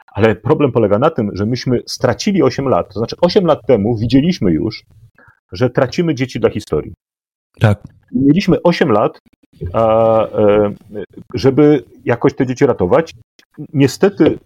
Ale 0.08 0.36
problem 0.36 0.72
polega 0.72 1.00
na 1.00 1.10
tym, 1.10 1.32
że 1.34 1.46
myśmy 1.46 1.82
stracili 1.86 2.44
8 2.44 2.68
lat. 2.68 2.94
To 2.94 3.00
znaczy 3.00 3.16
8 3.22 3.46
lat 3.46 3.60
temu 3.68 3.98
widzieliśmy 3.98 4.52
już, 4.52 4.84
że 5.52 5.70
tracimy 5.70 6.16
dzieci 6.16 6.40
dla 6.40 6.50
historii. 6.50 6.94
Tak. 7.60 7.84
Mieliśmy 8.12 8.62
8 8.64 8.92
lat, 8.92 9.20
e, 9.74 10.74
żeby 11.34 11.84
jakoś 12.06 12.34
te 12.34 12.46
dzieci 12.46 12.66
ratować. 12.66 13.14
Niestety 13.74 14.40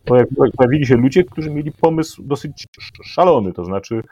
pojawili 0.57 0.85
się 0.85 0.95
ludzie, 0.95 1.23
którzy 1.23 1.49
mieli 1.49 1.71
pomysł 1.71 2.23
dosyć 2.23 2.67
szalony, 3.03 3.53
to 3.53 3.65
znaczy 3.65 4.03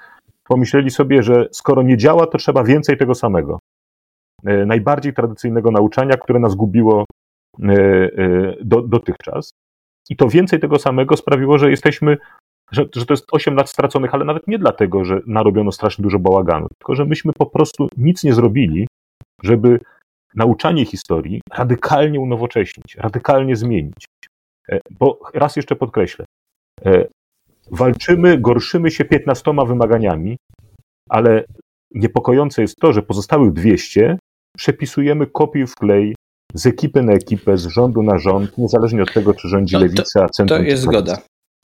pomyśleli 0.48 0.90
sobie, 0.90 1.24
że 1.24 1.48
skoro 1.52 1.82
nie 1.82 1.98
działa, 1.98 2.28
to 2.28 2.38
trzeba 2.38 2.64
więcej 2.64 2.98
tego 2.98 3.16
samego. 3.16 3.60
E, 4.46 4.66
najbardziej 4.66 5.14
tradycyjnego 5.14 5.72
nauczania, 5.72 6.18
które 6.18 6.40
nas 6.40 6.56
gubiło 6.56 7.06
e, 7.64 7.74
e, 7.74 8.10
do, 8.62 8.82
dotychczas. 8.82 9.52
I 10.10 10.16
to 10.16 10.28
więcej 10.28 10.60
tego 10.60 10.80
samego 10.80 11.18
sprawiło, 11.18 11.58
że 11.58 11.70
jesteśmy, 11.70 12.18
że, 12.72 12.86
że 12.96 13.06
to 13.06 13.14
jest 13.14 13.28
8 13.32 13.56
lat 13.56 13.70
straconych, 13.70 14.14
ale 14.14 14.26
nawet 14.26 14.48
nie 14.48 14.60
dlatego, 14.60 15.06
że 15.06 15.22
narobiono 15.28 15.72
strasznie 15.72 16.04
dużo 16.04 16.20
bałaganu, 16.20 16.68
tylko 16.78 16.96
że 16.96 17.06
myśmy 17.06 17.34
po 17.34 17.46
prostu 17.46 17.90
nic 17.98 18.24
nie 18.24 18.34
zrobili, 18.34 18.88
żeby 19.44 19.80
nauczanie 20.36 20.86
historii 20.86 21.42
radykalnie 21.52 22.20
unowocześnić, 22.20 22.96
radykalnie 22.96 23.56
zmienić. 23.56 24.06
Bo 24.92 25.20
raz 25.34 25.56
jeszcze 25.56 25.76
podkreślę, 25.76 26.26
walczymy, 27.72 28.38
gorszymy 28.38 28.92
się 28.92 29.06
15 29.06 29.52
wymaganiami, 29.68 30.38
ale 31.10 31.44
niepokojące 31.92 32.62
jest 32.62 32.76
to, 32.76 32.94
że 32.94 33.02
pozostałych 33.02 33.54
200 33.54 34.18
przepisujemy 34.58 35.28
kopiuj 35.28 35.68
w 35.68 35.76
klej 35.76 36.16
z 36.54 36.66
ekipy 36.66 37.04
na 37.04 37.14
ekipę, 37.14 37.58
z 37.58 37.66
rządu 37.66 38.04
na 38.04 38.18
rząd, 38.18 38.58
niezależnie 38.58 39.04
od 39.04 39.14
tego, 39.14 39.34
czy 39.34 39.48
rządzi 39.48 39.74
no, 39.74 39.80
lewica, 39.80 40.30
centrum. 40.30 40.60
To 40.60 40.66
jest 40.66 40.84
zgoda. 40.84 41.18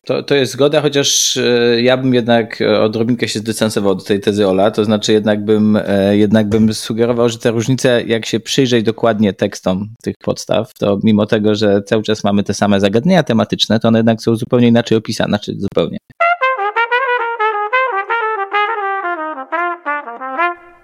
To, 0.05 0.23
to 0.23 0.35
jest 0.35 0.51
zgoda, 0.51 0.81
chociaż 0.81 1.37
e, 1.37 1.81
ja 1.81 1.97
bym 1.97 2.13
jednak 2.13 2.59
odrobinkę 2.81 3.27
się 3.27 3.39
zdystansował 3.39 3.95
do 3.95 4.03
tej 4.03 4.19
tezy 4.19 4.47
Ola, 4.47 4.71
to 4.71 4.85
znaczy 4.85 5.13
jednak 5.13 5.45
bym, 5.45 5.79
e, 5.85 6.17
jednak 6.17 6.49
bym 6.49 6.73
sugerował, 6.73 7.29
że 7.29 7.37
te 7.37 7.51
różnice, 7.51 8.03
jak 8.03 8.25
się 8.25 8.39
przyjrzeć 8.39 8.83
dokładnie 8.83 9.33
tekstom 9.33 9.89
tych 10.03 10.15
podstaw, 10.17 10.73
to 10.73 10.99
mimo 11.03 11.25
tego, 11.25 11.55
że 11.55 11.81
cały 11.81 12.03
czas 12.03 12.23
mamy 12.23 12.43
te 12.43 12.53
same 12.53 12.79
zagadnienia 12.79 13.23
tematyczne, 13.23 13.79
to 13.79 13.87
one 13.87 13.99
jednak 13.99 14.21
są 14.21 14.35
zupełnie 14.35 14.67
inaczej 14.67 14.97
opisane, 14.97 15.29
znaczy 15.29 15.53
zupełnie. 15.57 15.97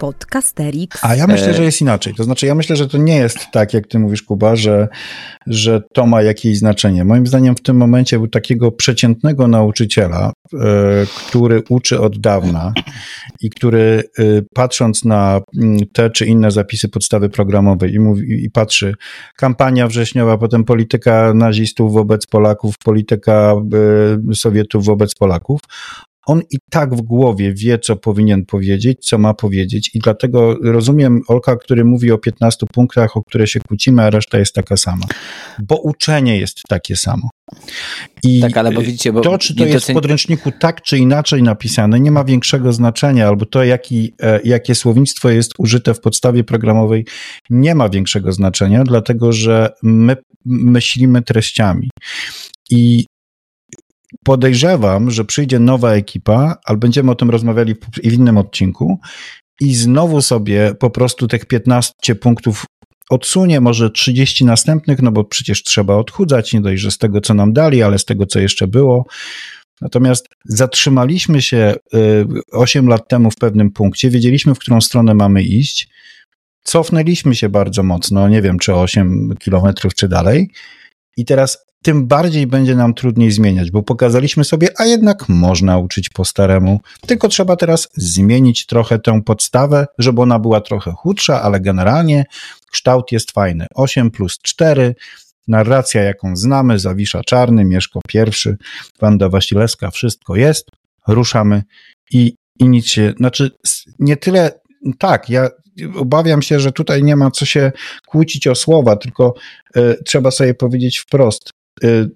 Podcasterix. 0.02 1.00
A 1.02 1.16
ja 1.16 1.28
myślę, 1.28 1.54
że 1.54 1.64
jest 1.64 1.82
inaczej. 1.82 2.14
To 2.14 2.24
znaczy, 2.24 2.46
ja 2.46 2.56
myślę, 2.56 2.76
że 2.76 2.88
to 2.88 2.98
nie 2.98 3.16
jest 3.16 3.38
tak, 3.52 3.74
jak 3.74 3.88
ty 3.88 4.00
mówisz, 4.00 4.24
Kuba, 4.24 4.56
że, 4.56 4.88
że 5.48 5.82
to 5.94 6.06
ma 6.06 6.22
jakieś 6.22 6.58
znaczenie. 6.58 7.06
Moim 7.06 7.28
zdaniem 7.28 7.56
w 7.56 7.62
tym 7.62 7.78
momencie 7.78 8.18
był 8.18 8.28
takiego 8.28 8.72
przeciętnego 8.72 9.48
nauczyciela, 9.48 10.34
e, 10.54 10.58
który 11.28 11.64
uczy 11.70 12.00
od 12.00 12.20
dawna 12.20 12.74
i 13.42 13.50
który 13.50 14.04
e, 14.20 14.24
patrząc 14.54 15.06
na 15.06 15.42
mm, 15.62 15.80
te 15.94 16.10
czy 16.10 16.26
inne 16.26 16.52
zapisy 16.52 16.90
podstawy 16.90 17.30
programowej 17.30 17.94
i, 17.94 18.00
mówi, 18.00 18.46
i 18.46 18.52
patrzy 18.52 18.94
kampania 19.38 19.88
wrześniowa, 19.88 20.38
potem 20.38 20.64
polityka 20.64 21.34
nazistów 21.34 21.94
wobec 21.94 22.28
Polaków, 22.28 22.76
polityka 22.84 23.54
e, 24.32 24.36
Sowietów 24.36 24.86
wobec 24.86 25.16
Polaków, 25.16 25.60
on 26.28 26.42
i 26.52 26.58
tak 26.70 26.96
w 26.96 27.02
głowie 27.02 27.54
wie, 27.54 27.80
co 27.80 27.96
powinien 27.96 28.46
powiedzieć, 28.46 29.06
co 29.06 29.18
ma 29.18 29.34
powiedzieć 29.34 29.92
i 29.94 30.00
dlatego 30.00 30.58
rozumiem 30.64 31.22
Olka, 31.28 31.56
który 31.56 31.86
mówi 31.86 32.12
o 32.12 32.18
15 32.18 32.66
punktach, 32.74 33.18
o 33.18 33.24
które 33.24 33.48
się 33.48 33.60
kłócimy, 33.60 34.04
a 34.04 34.10
reszta 34.10 34.40
jest 34.40 34.56
taka 34.56 34.78
sama. 34.78 35.06
Bo 35.60 35.82
uczenie 35.82 36.40
jest 36.40 36.62
takie 36.70 36.96
samo. 36.96 37.30
I 38.24 38.42
tak, 38.42 38.58
ale 38.58 38.72
bo 38.72 38.82
widzicie, 38.82 39.14
bo 39.14 39.22
to, 39.22 39.38
czy 39.38 39.56
to 39.56 39.66
jest 39.66 39.92
w 39.92 39.94
podręczniku 39.94 40.52
tak 40.60 40.82
czy 40.82 40.98
inaczej 40.98 41.44
napisane, 41.44 42.00
nie 42.00 42.12
ma 42.12 42.24
większego 42.24 42.74
znaczenia, 42.74 43.28
albo 43.28 43.46
to, 43.46 43.64
jaki, 43.64 44.14
e, 44.22 44.40
jakie 44.44 44.76
słownictwo 44.76 45.30
jest 45.30 45.54
użyte 45.58 45.94
w 45.94 46.00
podstawie 46.00 46.44
programowej, 46.44 47.06
nie 47.50 47.76
ma 47.76 47.90
większego 47.90 48.32
znaczenia, 48.32 48.84
dlatego 48.84 49.32
że 49.32 49.70
my 49.84 50.18
myślimy 50.46 51.22
treściami. 51.22 51.90
I 52.70 53.06
podejrzewam, 54.24 55.12
że 55.12 55.26
przyjdzie 55.26 55.60
nowa 55.60 55.92
ekipa, 55.92 56.56
ale 56.66 56.78
będziemy 56.78 57.12
o 57.12 57.16
tym 57.16 57.30
rozmawiali 57.30 57.76
w 57.76 58.04
innym 58.04 58.38
odcinku 58.38 59.00
i 59.60 59.76
znowu 59.76 60.22
sobie 60.22 60.74
po 60.80 60.90
prostu 60.90 61.28
tych 61.28 61.46
15 61.46 62.16
punktów 62.16 62.66
odsunie, 63.10 63.62
może 63.62 63.90
30 63.90 64.46
następnych, 64.46 65.02
no 65.02 65.12
bo 65.12 65.24
przecież 65.24 65.64
trzeba 65.64 65.96
odchudzać, 65.96 66.54
nie 66.54 66.62
dość, 66.62 66.82
że 66.82 66.92
z 66.92 66.98
tego, 66.98 67.22
co 67.22 67.34
nam 67.34 67.54
dali, 67.54 67.84
ale 67.84 68.00
z 68.00 68.06
tego, 68.06 68.26
co 68.26 68.40
jeszcze 68.40 68.68
było. 68.68 69.06
Natomiast 69.82 70.28
zatrzymaliśmy 70.46 71.42
się 71.42 71.76
8 72.52 72.86
y, 72.86 72.90
lat 72.90 73.08
temu 73.08 73.32
w 73.32 73.36
pewnym 73.36 73.72
punkcie, 73.72 74.10
wiedzieliśmy, 74.10 74.56
w 74.56 74.60
którą 74.60 74.82
stronę 74.82 75.14
mamy 75.14 75.44
iść, 75.44 75.90
cofnęliśmy 76.64 77.36
się 77.36 77.50
bardzo 77.50 77.84
mocno, 77.84 78.30
nie 78.30 78.42
wiem, 78.42 78.60
czy 78.60 78.76
8 78.76 79.36
kilometrów, 79.40 79.96
czy 79.96 80.08
dalej, 80.08 80.50
i 81.18 81.26
teraz 81.26 81.66
tym 81.84 82.08
bardziej 82.08 82.48
będzie 82.48 82.76
nam 82.76 82.94
trudniej 82.94 83.32
zmieniać, 83.32 83.72
bo 83.72 83.84
pokazaliśmy 83.84 84.44
sobie, 84.44 84.68
a 84.78 84.86
jednak 84.86 85.30
można 85.30 85.78
uczyć 85.78 86.10
po 86.10 86.26
staremu. 86.26 86.80
Tylko 87.08 87.28
trzeba 87.28 87.56
teraz 87.56 87.88
zmienić 87.94 88.66
trochę 88.66 89.00
tę 89.00 89.22
podstawę, 89.22 89.88
żeby 89.98 90.22
ona 90.22 90.40
była 90.40 90.62
trochę 90.62 90.92
chudsza, 90.92 91.42
ale 91.42 91.60
generalnie 91.60 92.26
kształt 92.72 93.12
jest 93.12 93.32
fajny. 93.32 93.66
8 93.76 94.12
plus 94.12 94.38
4, 94.42 94.96
narracja 95.48 96.04
jaką 96.04 96.36
znamy, 96.36 96.80
Zawisza 96.80 97.22
Czarny, 97.24 97.66
Mieszko 97.66 98.00
pierwszy, 98.08 98.58
Wanda 99.02 99.30
Wasilewska, 99.30 99.92
wszystko 99.92 100.36
jest, 100.36 100.70
ruszamy 101.08 101.64
i, 102.12 102.36
i 102.60 102.70
nic 102.70 102.88
się, 102.88 103.14
znaczy 103.18 103.52
nie 104.00 104.18
tyle, 104.18 104.52
tak, 105.00 105.30
ja 105.30 105.50
obawiam 105.96 106.42
się, 106.42 106.60
że 106.60 106.72
tutaj 106.72 107.04
nie 107.04 107.16
ma 107.16 107.32
co 107.32 107.46
się 107.46 107.72
kłócić 108.08 108.48
o 108.48 108.56
słowa, 108.56 108.96
tylko 108.96 109.34
y, 109.78 109.98
trzeba 110.06 110.32
sobie 110.32 110.54
powiedzieć 110.54 111.00
wprost. 111.00 111.52
Y, 111.84 112.10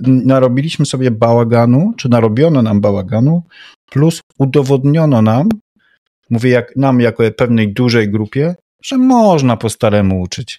narobiliśmy 0.00 0.86
sobie 0.86 1.10
bałaganu, 1.10 1.92
czy 1.96 2.08
narobiono 2.08 2.62
nam 2.62 2.80
bałaganu, 2.80 3.42
plus 3.90 4.20
udowodniono 4.38 5.22
nam, 5.22 5.48
mówię 6.30 6.50
jak 6.50 6.76
nam 6.76 7.00
jako 7.00 7.22
pewnej 7.36 7.72
dużej 7.72 8.10
grupie, 8.10 8.54
że 8.82 8.98
można 8.98 9.56
po 9.56 9.70
staremu 9.70 10.20
uczyć. 10.20 10.58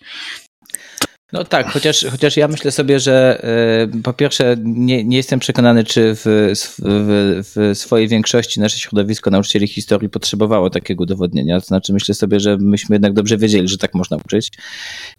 No 1.34 1.44
tak, 1.44 1.72
chociaż, 1.72 2.06
chociaż 2.12 2.38
ja 2.38 2.48
myślę 2.48 2.72
sobie, 2.72 3.00
że 3.00 3.46
y, 3.94 4.02
po 4.02 4.14
pierwsze 4.14 4.56
nie, 4.64 5.04
nie 5.04 5.18
jestem 5.18 5.40
przekonany, 5.40 5.84
czy 5.84 6.16
w, 6.16 6.24
w, 6.26 7.42
w, 7.56 7.78
swojej 7.78 8.08
większości 8.08 8.60
nasze 8.60 8.80
środowisko 8.80 9.30
nauczycieli 9.30 9.68
historii 9.68 10.10
potrzebowało 10.10 10.70
takiego 10.70 11.04
udowodnienia. 11.04 11.60
To 11.60 11.66
znaczy 11.66 11.94
myślę 11.94 12.16
sobie, 12.16 12.40
że 12.40 12.58
myśmy 12.58 12.96
jednak 12.96 13.14
dobrze 13.14 13.38
wiedzieli, 13.38 13.68
że 13.68 13.78
tak 13.78 13.94
można 13.94 14.18
uczyć 14.18 14.52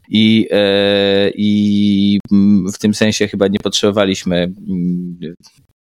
i, 0.09 0.49
y, 0.53 1.33
i 1.35 2.19
w 2.75 2.79
tym 2.79 2.95
sensie 2.95 3.29
chyba 3.29 3.49
nie 3.49 3.59
potrzebowaliśmy 3.59 4.53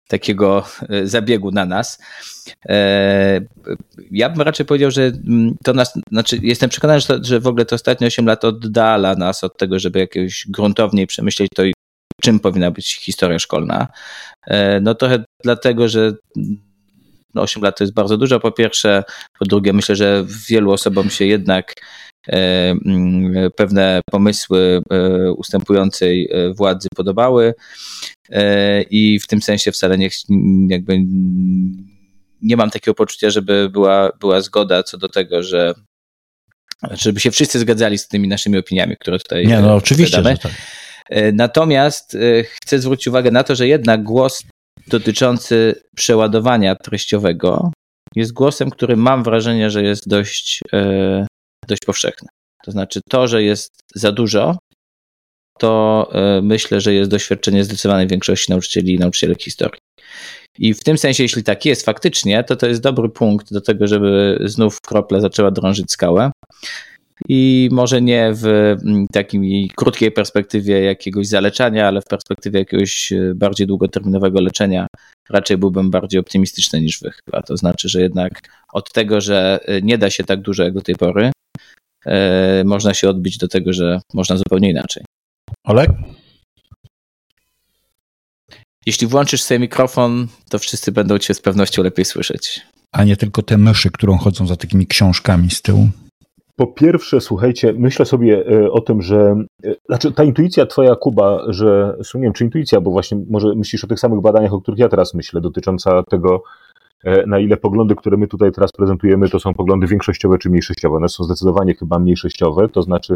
takiego 0.08 0.66
e, 0.90 1.08
zabiegu 1.08 1.52
na 1.52 1.66
nas. 1.66 2.00
E, 2.70 3.42
ja 4.12 4.30
bym 4.30 4.42
raczej 4.42 4.66
powiedział, 4.66 4.92
że 4.92 5.02
mm, 5.02 5.56
to 5.64 5.74
nas, 5.74 5.94
znaczy 6.12 6.40
jestem 6.42 6.70
przekonany, 6.70 7.00
że, 7.00 7.08
to, 7.08 7.24
że 7.24 7.40
w 7.40 7.48
ogóle 7.48 7.66
te 7.66 7.76
ostatnie 7.76 8.08
8 8.08 8.26
lat 8.26 8.46
oddala 8.46 9.16
nas 9.16 9.44
od 9.44 9.58
tego, 9.58 9.80
żeby 9.80 10.00
jakoś 10.00 10.46
gruntowniej 10.50 11.08
przemyśleć 11.08 11.50
to, 11.56 11.64
czym 12.22 12.40
powinna 12.40 12.72
być 12.72 12.96
historia 12.96 13.40
szkolna. 13.40 13.88
E, 14.48 14.80
no 14.80 14.96
trochę 14.96 15.24
dlatego, 15.44 15.90
że 15.90 16.14
no 17.34 17.42
8 17.42 17.64
lat 17.64 17.78
to 17.78 17.84
jest 17.84 17.94
bardzo 17.94 18.18
dużo, 18.18 18.40
po 18.40 18.52
pierwsze. 18.52 19.04
Po 19.40 19.46
drugie, 19.46 19.74
myślę, 19.74 19.96
że 19.96 20.26
wielu 20.50 20.72
osobom 20.72 21.10
się 21.10 21.26
jednak 21.26 21.74
mm, 21.76 21.82
pewne 23.56 24.02
pomysły 24.12 24.82
e, 24.92 25.32
ustępującej 25.32 26.30
e, 26.32 26.54
władzy 26.54 26.88
podobały 26.96 27.54
i 28.90 29.20
w 29.20 29.28
tym 29.28 29.42
sensie 29.42 29.72
wcale 29.72 29.98
nie, 29.98 30.10
jakby 30.68 31.00
nie 32.42 32.58
mam 32.58 32.70
takiego 32.70 32.96
poczucia, 32.96 33.30
żeby 33.30 33.70
była, 33.70 34.12
była 34.20 34.42
zgoda 34.42 34.84
co 34.84 34.98
do 34.98 35.10
tego, 35.10 35.44
że 35.44 35.74
żeby 36.92 37.20
się 37.20 37.32
wszyscy 37.32 37.60
zgadzali 37.60 37.98
z 37.98 38.08
tymi 38.08 38.28
naszymi 38.28 38.58
opiniami, 38.58 38.98
które 39.00 39.20
tutaj 39.20 39.48
Nie, 39.48 39.62
no 39.62 39.76
oczywiście, 39.76 40.24
że 40.24 40.38
tak. 40.38 40.52
Natomiast 41.34 42.18
chcę 42.44 42.80
zwrócić 42.80 43.08
uwagę 43.08 43.32
na 43.32 43.44
to, 43.44 43.56
że 43.56 43.68
jednak 43.68 44.04
głos 44.04 44.44
dotyczący 44.88 45.84
przeładowania 45.96 46.76
treściowego 46.76 47.72
jest 48.16 48.34
głosem, 48.34 48.70
który 48.70 48.98
mam 48.98 49.24
wrażenie, 49.24 49.70
że 49.70 49.84
jest 49.84 50.10
dość 50.10 50.62
dość 51.68 51.82
powszechne. 51.86 52.30
To 52.66 52.72
znaczy 52.72 53.02
to, 53.10 53.28
że 53.28 53.44
jest 53.44 53.80
za 53.96 54.12
dużo, 54.12 54.58
to 55.60 56.10
e, 56.14 56.42
myślę, 56.42 56.82
że 56.82 56.94
jest 56.94 57.12
doświadczenie 57.12 57.64
zdecydowanej 57.64 58.08
większości 58.08 58.52
nauczycieli 58.52 58.94
i 58.94 59.00
nauczycielek 59.00 59.42
historii. 59.42 59.82
I 60.60 60.74
w 60.74 60.84
tym 60.84 60.98
sensie, 60.98 61.24
jeśli 61.24 61.44
tak 61.44 61.66
jest 61.66 61.86
faktycznie, 61.86 62.44
to 62.44 62.56
to 62.56 62.68
jest 62.68 62.82
dobry 62.82 63.10
punkt 63.10 63.54
do 63.54 63.62
tego, 63.62 63.88
żeby 63.88 64.40
znów 64.46 64.82
krople 64.82 65.22
zaczęła 65.22 65.52
drążyć 65.52 65.92
skałę. 65.92 66.32
I 67.30 67.70
może 67.72 68.02
nie 68.02 68.32
w 68.34 68.46
mm, 68.46 69.08
takiej 69.08 69.72
krótkiej 69.76 70.12
perspektywie 70.12 70.82
jakiegoś 70.82 71.28
zaleczania, 71.28 71.88
ale 71.88 72.02
w 72.02 72.06
perspektywie 72.06 72.60
jakiegoś 72.60 73.12
e, 73.12 73.36
bardziej 73.36 73.68
długoterminowego 73.68 74.42
leczenia 74.42 74.88
raczej 75.30 75.58
byłbym 75.58 75.92
bardziej 75.92 76.20
optymistyczny 76.20 76.82
niż 76.82 77.00
wy 77.00 77.12
chyba. 77.12 77.42
To 77.42 77.58
znaczy, 77.58 77.90
że 77.90 78.02
jednak 78.02 78.42
od 78.74 78.94
tego, 78.94 79.22
że 79.22 79.60
e, 79.66 79.82
nie 79.82 79.98
da 79.98 80.10
się 80.10 80.24
tak 80.24 80.42
dużo 80.42 80.64
jak 80.64 80.74
do 80.74 80.82
tej 80.82 80.96
pory, 80.96 81.32
można 82.66 82.94
się 82.94 83.10
odbić 83.10 83.38
do 83.38 83.48
tego, 83.48 83.74
że 83.74 84.00
można 84.14 84.38
zupełnie 84.38 84.70
inaczej. 84.70 85.04
Olek? 85.66 85.90
Jeśli 88.86 89.08
włączysz 89.08 89.44
sobie 89.44 89.60
mikrofon, 89.60 90.28
to 90.50 90.60
wszyscy 90.60 90.92
będą 90.92 91.18
cię 91.18 91.34
z 91.34 91.42
pewnością 91.42 91.84
lepiej 91.84 92.06
słyszeć. 92.06 92.62
A 92.92 93.04
nie 93.04 93.18
tylko 93.18 93.42
te 93.42 93.58
myszy, 93.58 93.92
którą 93.92 94.18
chodzą 94.18 94.48
za 94.48 94.56
takimi 94.56 94.88
książkami 94.88 95.50
z 95.50 95.62
tyłu. 95.62 95.88
Po 96.56 96.68
pierwsze, 96.68 97.22
słuchajcie, 97.22 97.74
myślę 97.78 98.06
sobie 98.06 98.44
e, 98.48 98.72
o 98.72 98.82
tym, 98.82 99.02
że 99.02 99.36
e, 99.66 99.76
znaczy 99.86 100.12
ta 100.12 100.24
intuicja 100.24 100.66
twoja, 100.66 100.96
Kuba, 100.96 101.40
że 101.48 101.98
nie 102.16 102.22
wiem, 102.22 102.34
czy 102.34 102.44
intuicja, 102.44 102.82
bo 102.82 102.92
właśnie 102.92 103.18
może 103.30 103.56
myślisz 103.56 103.84
o 103.84 103.88
tych 103.88 104.00
samych 104.00 104.22
badaniach, 104.22 104.54
o 104.54 104.62
których 104.62 104.80
ja 104.80 104.90
teraz 104.90 105.14
myślę, 105.14 105.42
dotycząca 105.42 106.04
tego, 106.04 106.44
E, 106.44 106.63
na 107.28 107.40
ile 107.40 107.58
poglądy, 107.58 107.96
które 107.96 108.18
my 108.18 108.28
tutaj 108.28 108.52
teraz 108.52 108.72
prezentujemy, 108.72 109.30
to 109.30 109.40
są 109.40 109.54
poglądy 109.54 109.88
większościowe 109.88 110.38
czy 110.38 110.50
mniejszościowe. 110.50 110.96
One 110.96 111.10
są 111.10 111.24
zdecydowanie 111.24 111.76
chyba 111.76 112.00
mniejszościowe, 112.00 112.70
to 112.70 112.82
znaczy 112.82 113.16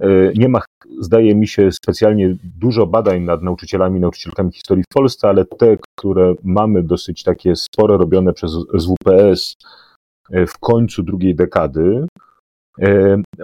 e, 0.00 0.08
nie 0.34 0.48
ma, 0.48 0.60
zdaje 1.00 1.34
mi 1.34 1.48
się, 1.48 1.72
specjalnie 1.72 2.36
dużo 2.58 2.86
badań 2.86 3.22
nad 3.22 3.42
nauczycielami, 3.42 4.00
nauczycielkami 4.00 4.52
historii 4.52 4.84
w 4.90 4.94
Polsce, 4.94 5.28
ale 5.28 5.44
te, 5.44 5.76
które 5.98 6.34
mamy 6.44 6.82
dosyć 6.82 7.22
takie 7.22 7.56
spore, 7.56 7.96
robione 7.96 8.32
przez 8.32 8.52
SWPS 8.78 9.56
e, 10.30 10.46
w 10.46 10.58
końcu 10.58 11.02
drugiej 11.02 11.34
dekady, 11.34 12.06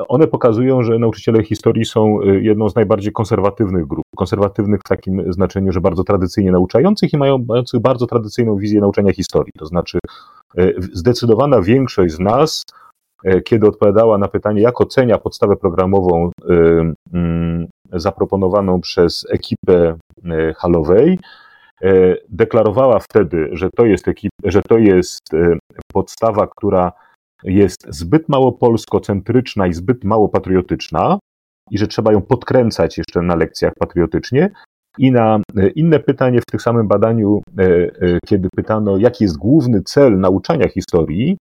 one 0.08 0.26
pokazują, 0.26 0.82
że 0.82 0.98
nauczyciele 0.98 1.44
historii 1.44 1.84
są 1.84 2.20
jedną 2.20 2.68
z 2.68 2.74
najbardziej 2.74 3.12
konserwatywnych 3.12 3.86
grup. 3.86 4.04
Konserwatywnych 4.16 4.80
w 4.80 4.88
takim 4.88 5.32
znaczeniu, 5.32 5.72
że 5.72 5.80
bardzo 5.80 6.04
tradycyjnie 6.04 6.52
nauczających 6.52 7.12
i 7.12 7.18
mają 7.18 7.46
bardzo 7.80 8.06
tradycyjną 8.06 8.56
wizję 8.56 8.80
nauczania 8.80 9.12
historii. 9.12 9.52
To 9.58 9.66
znaczy, 9.66 9.98
zdecydowana 10.92 11.62
większość 11.62 12.14
z 12.14 12.18
nas 12.20 12.64
E, 13.24 13.40
kiedy 13.40 13.66
odpowiadała 13.66 14.18
na 14.18 14.28
pytanie, 14.28 14.62
jak 14.62 14.80
ocenia 14.80 15.18
podstawę 15.18 15.56
programową 15.56 16.30
e, 16.50 16.54
mm, 17.12 17.66
zaproponowaną 17.92 18.80
przez 18.80 19.26
ekipę 19.30 19.96
e, 20.24 20.54
halowej, 20.54 21.18
deklarowała 22.28 22.98
wtedy, 22.98 23.48
że 23.52 23.70
to 23.76 23.84
jest, 23.84 24.08
ekip, 24.08 24.30
że 24.44 24.62
to 24.62 24.78
jest 24.78 25.20
podstawa, 25.92 26.46
która 26.46 26.92
jest 27.44 27.86
zbyt 27.88 28.28
mało 28.28 28.52
polskocentryczna 28.52 29.66
i 29.66 29.72
zbyt 29.72 30.04
mało 30.04 30.28
patriotyczna 30.28 31.18
i 31.70 31.78
że 31.78 31.86
trzeba 31.86 32.12
ją 32.12 32.22
podkręcać 32.22 32.98
jeszcze 32.98 33.22
na 33.22 33.34
lekcjach 33.34 33.72
patriotycznie. 33.78 34.50
I 34.98 35.12
na 35.12 35.40
inne 35.74 35.98
pytanie 36.00 36.40
w 36.40 36.46
tym 36.46 36.60
samym 36.60 36.88
badaniu, 36.88 37.42
kiedy 38.26 38.48
pytano, 38.56 38.96
jaki 38.96 39.24
jest 39.24 39.36
główny 39.36 39.82
cel 39.82 40.18
nauczania 40.18 40.68
historii, 40.68 41.38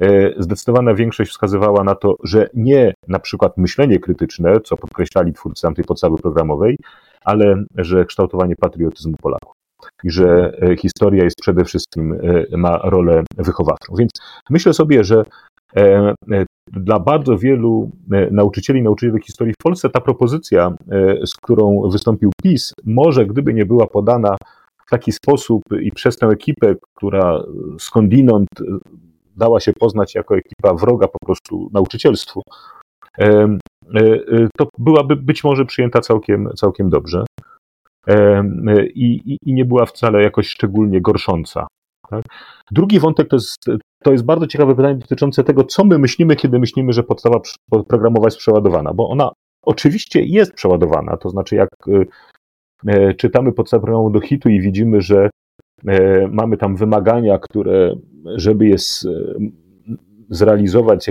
E, 0.00 0.32
zdecydowana 0.42 0.94
większość 0.94 1.30
wskazywała 1.30 1.84
na 1.84 1.94
to, 1.94 2.14
że 2.24 2.48
nie 2.54 2.94
na 3.08 3.18
przykład 3.18 3.56
myślenie 3.56 3.98
krytyczne, 3.98 4.60
co 4.60 4.76
podkreślali 4.76 5.32
twórcy 5.32 5.62
tamtej 5.62 5.84
podstawy 5.84 6.16
programowej, 6.16 6.76
ale 7.24 7.64
że 7.76 8.04
kształtowanie 8.04 8.56
patriotyzmu 8.56 9.16
Polaków 9.22 9.52
że 10.04 10.58
e, 10.62 10.76
historia 10.76 11.24
jest 11.24 11.36
przede 11.40 11.64
wszystkim, 11.64 12.12
e, 12.52 12.56
ma 12.56 12.78
rolę 12.78 13.24
wychowawczą. 13.36 13.94
Więc 13.98 14.10
myślę 14.50 14.74
sobie, 14.74 15.04
że 15.04 15.24
dla 16.66 17.00
bardzo 17.00 17.38
wielu 17.38 17.90
nauczycieli 18.30 18.80
i 18.80 18.82
nauczycieli 18.82 19.22
historii 19.22 19.54
w 19.54 19.62
Polsce 19.62 19.90
ta 19.90 20.00
propozycja, 20.00 20.76
z 21.26 21.34
którą 21.34 21.88
wystąpił 21.90 22.30
PiS, 22.42 22.72
może 22.84 23.26
gdyby 23.26 23.54
nie 23.54 23.66
była 23.66 23.86
podana 23.86 24.36
w 24.86 24.90
taki 24.90 25.12
sposób 25.12 25.62
i 25.80 25.92
przez 25.92 26.16
tę 26.16 26.26
ekipę, 26.26 26.74
która 26.94 27.42
skądinąd 27.78 28.48
dała 29.36 29.60
się 29.60 29.72
poznać 29.72 30.14
jako 30.14 30.36
ekipa 30.36 30.74
wroga 30.74 31.08
po 31.08 31.18
prostu 31.26 31.70
nauczycielstwu, 31.72 32.42
e, 33.18 33.58
e, 33.94 34.48
to 34.58 34.68
byłaby 34.78 35.16
być 35.16 35.44
może 35.44 35.64
przyjęta 35.64 36.00
całkiem, 36.00 36.48
całkiem 36.56 36.90
dobrze 36.90 37.24
i, 38.94 39.36
i 39.42 39.54
nie 39.54 39.64
była 39.64 39.86
wcale 39.86 40.22
jakoś 40.22 40.48
szczególnie 40.48 41.00
gorsząca. 41.00 41.66
Tak? 42.10 42.22
Drugi 42.70 43.00
wątek 43.00 43.28
to 43.28 43.36
jest, 43.36 43.64
to 44.02 44.12
jest 44.12 44.24
bardzo 44.24 44.46
ciekawe 44.46 44.74
pytanie 44.74 44.94
dotyczące 44.94 45.44
tego, 45.44 45.64
co 45.64 45.84
my 45.84 45.98
myślimy, 45.98 46.36
kiedy 46.36 46.58
myślimy, 46.58 46.92
że 46.92 47.02
podstawa 47.02 47.40
programowa 47.88 48.26
jest 48.26 48.38
przeładowana, 48.38 48.94
bo 48.94 49.08
ona 49.08 49.30
oczywiście 49.62 50.22
jest 50.22 50.52
przeładowana, 50.52 51.16
to 51.16 51.30
znaczy 51.30 51.56
jak 51.56 51.68
e, 52.86 53.14
czytamy 53.14 53.52
podstawę 53.52 53.80
programową 53.80 54.12
do 54.12 54.20
hitu 54.20 54.48
i 54.48 54.60
widzimy, 54.60 55.00
że 55.00 55.30
mamy 56.30 56.56
tam 56.56 56.76
wymagania, 56.76 57.38
które 57.38 57.96
żeby 58.24 58.66
je 58.66 58.76
zrealizować 60.30 61.04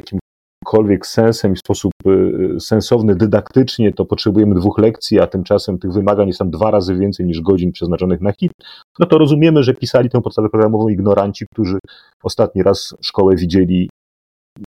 jakimkolwiek 0.66 1.06
sensem 1.08 1.54
i 1.54 1.56
w 1.56 1.60
sposób 1.60 1.92
y, 2.08 2.60
sensowny, 2.60 3.16
dydaktycznie, 3.16 3.94
to 3.94 4.06
potrzebujemy 4.06 4.56
dwóch 4.56 4.78
lekcji, 4.78 5.20
a 5.20 5.28
tymczasem 5.28 5.80
tych 5.80 5.92
wymagań 5.92 6.28
jest 6.28 6.40
tam 6.40 6.50
dwa 6.50 6.72
razy 6.72 6.96
więcej 6.96 7.26
niż 7.26 7.42
godzin 7.42 7.72
przeznaczonych 7.72 8.22
na 8.22 8.32
hit, 8.32 8.52
no 9.00 9.06
to 9.06 9.18
rozumiemy, 9.18 9.64
że 9.64 9.74
pisali 9.74 10.10
tę 10.10 10.22
podstawę 10.22 10.50
programową 10.50 10.90
ignoranci, 10.90 11.46
którzy 11.54 11.80
ostatni 12.24 12.64
raz 12.64 12.96
szkołę 13.02 13.36
widzieli 13.36 13.90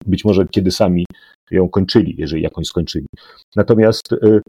być 0.05 0.25
może 0.25 0.47
kiedy 0.47 0.71
sami 0.71 1.05
ją 1.51 1.69
kończyli, 1.69 2.15
jeżeli 2.17 2.43
jakąś 2.43 2.67
skończyli. 2.67 3.05
Natomiast 3.55 4.11
y, 4.11 4.41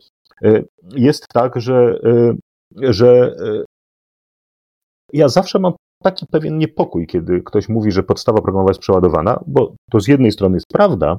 y, 0.44 0.64
jest 0.96 1.26
tak, 1.28 1.60
że, 1.60 2.00
że 2.76 3.36
ja 5.12 5.28
zawsze 5.28 5.58
mam 5.58 5.72
taki 6.02 6.26
pewien 6.26 6.58
niepokój, 6.58 7.06
kiedy 7.06 7.42
ktoś 7.42 7.68
mówi, 7.68 7.92
że 7.92 8.02
podstawa 8.02 8.40
programowa 8.40 8.70
jest 8.70 8.80
przeładowana, 8.80 9.40
bo 9.46 9.74
to 9.90 10.00
z 10.00 10.08
jednej 10.08 10.32
strony 10.32 10.56
jest 10.56 10.66
prawda, 10.72 11.18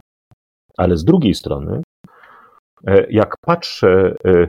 ale 0.78 0.98
z 0.98 1.04
drugiej 1.04 1.34
strony, 1.34 1.82
e, 2.88 3.06
jak 3.10 3.36
patrzę, 3.42 4.16
e, 4.26 4.48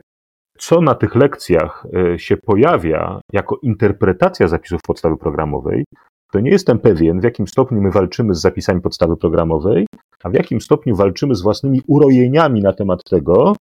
co 0.58 0.80
na 0.80 0.94
tych 0.94 1.14
lekcjach 1.14 1.86
e, 1.94 2.18
się 2.18 2.36
pojawia 2.36 3.20
jako 3.32 3.58
interpretacja 3.62 4.48
zapisów 4.48 4.80
podstawy 4.86 5.16
programowej, 5.16 5.84
to 6.32 6.40
nie 6.40 6.50
jestem 6.50 6.78
pewien, 6.78 7.20
w 7.20 7.24
jakim 7.24 7.46
stopniu 7.46 7.80
my 7.80 7.90
walczymy 7.90 8.34
z 8.34 8.40
zapisami 8.40 8.80
podstawy 8.80 9.16
programowej, 9.16 9.86
a 10.22 10.30
w 10.30 10.34
jakim 10.34 10.60
stopniu 10.60 10.96
walczymy 10.96 11.34
z 11.34 11.42
własnymi 11.42 11.80
urojeniami 11.86 12.62
na 12.62 12.72
temat 12.72 13.04
tego, 13.04 13.56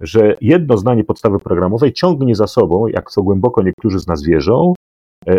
że 0.00 0.36
jedno 0.40 0.76
zdanie 0.76 1.04
podstawy 1.04 1.38
programowej 1.38 1.92
ciągnie 1.92 2.34
za 2.34 2.46
sobą, 2.46 2.86
jak 2.86 3.10
co 3.10 3.22
głęboko 3.22 3.62
niektórzy 3.62 3.98
z 3.98 4.06
nas 4.06 4.22
wierzą, 4.22 4.74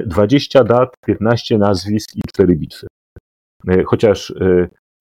20 0.05 0.59
e, 0.59 0.63
dat, 0.63 0.93
15 1.05 1.57
nazwisk 1.57 2.15
i 2.15 2.21
4 2.27 2.55
bitwy. 2.55 2.87
Chociaż 3.85 4.33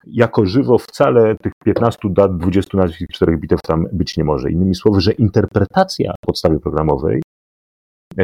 jako 0.07 0.47
żywo 0.47 0.79
wcale 0.79 1.37
tych 1.37 1.53
15 1.65 1.99
dat, 2.11 2.37
20 2.37 2.79
nazwisk 2.79 3.01
i 3.01 3.13
4 3.13 3.37
bitew 3.39 3.61
tam 3.67 3.87
być 3.93 4.17
nie 4.17 4.25
może. 4.25 4.51
Innymi 4.51 4.75
słowy, 4.75 5.01
że 5.01 5.13
interpretacja 5.13 6.15
podstawy 6.21 6.61
programowej 6.61 7.23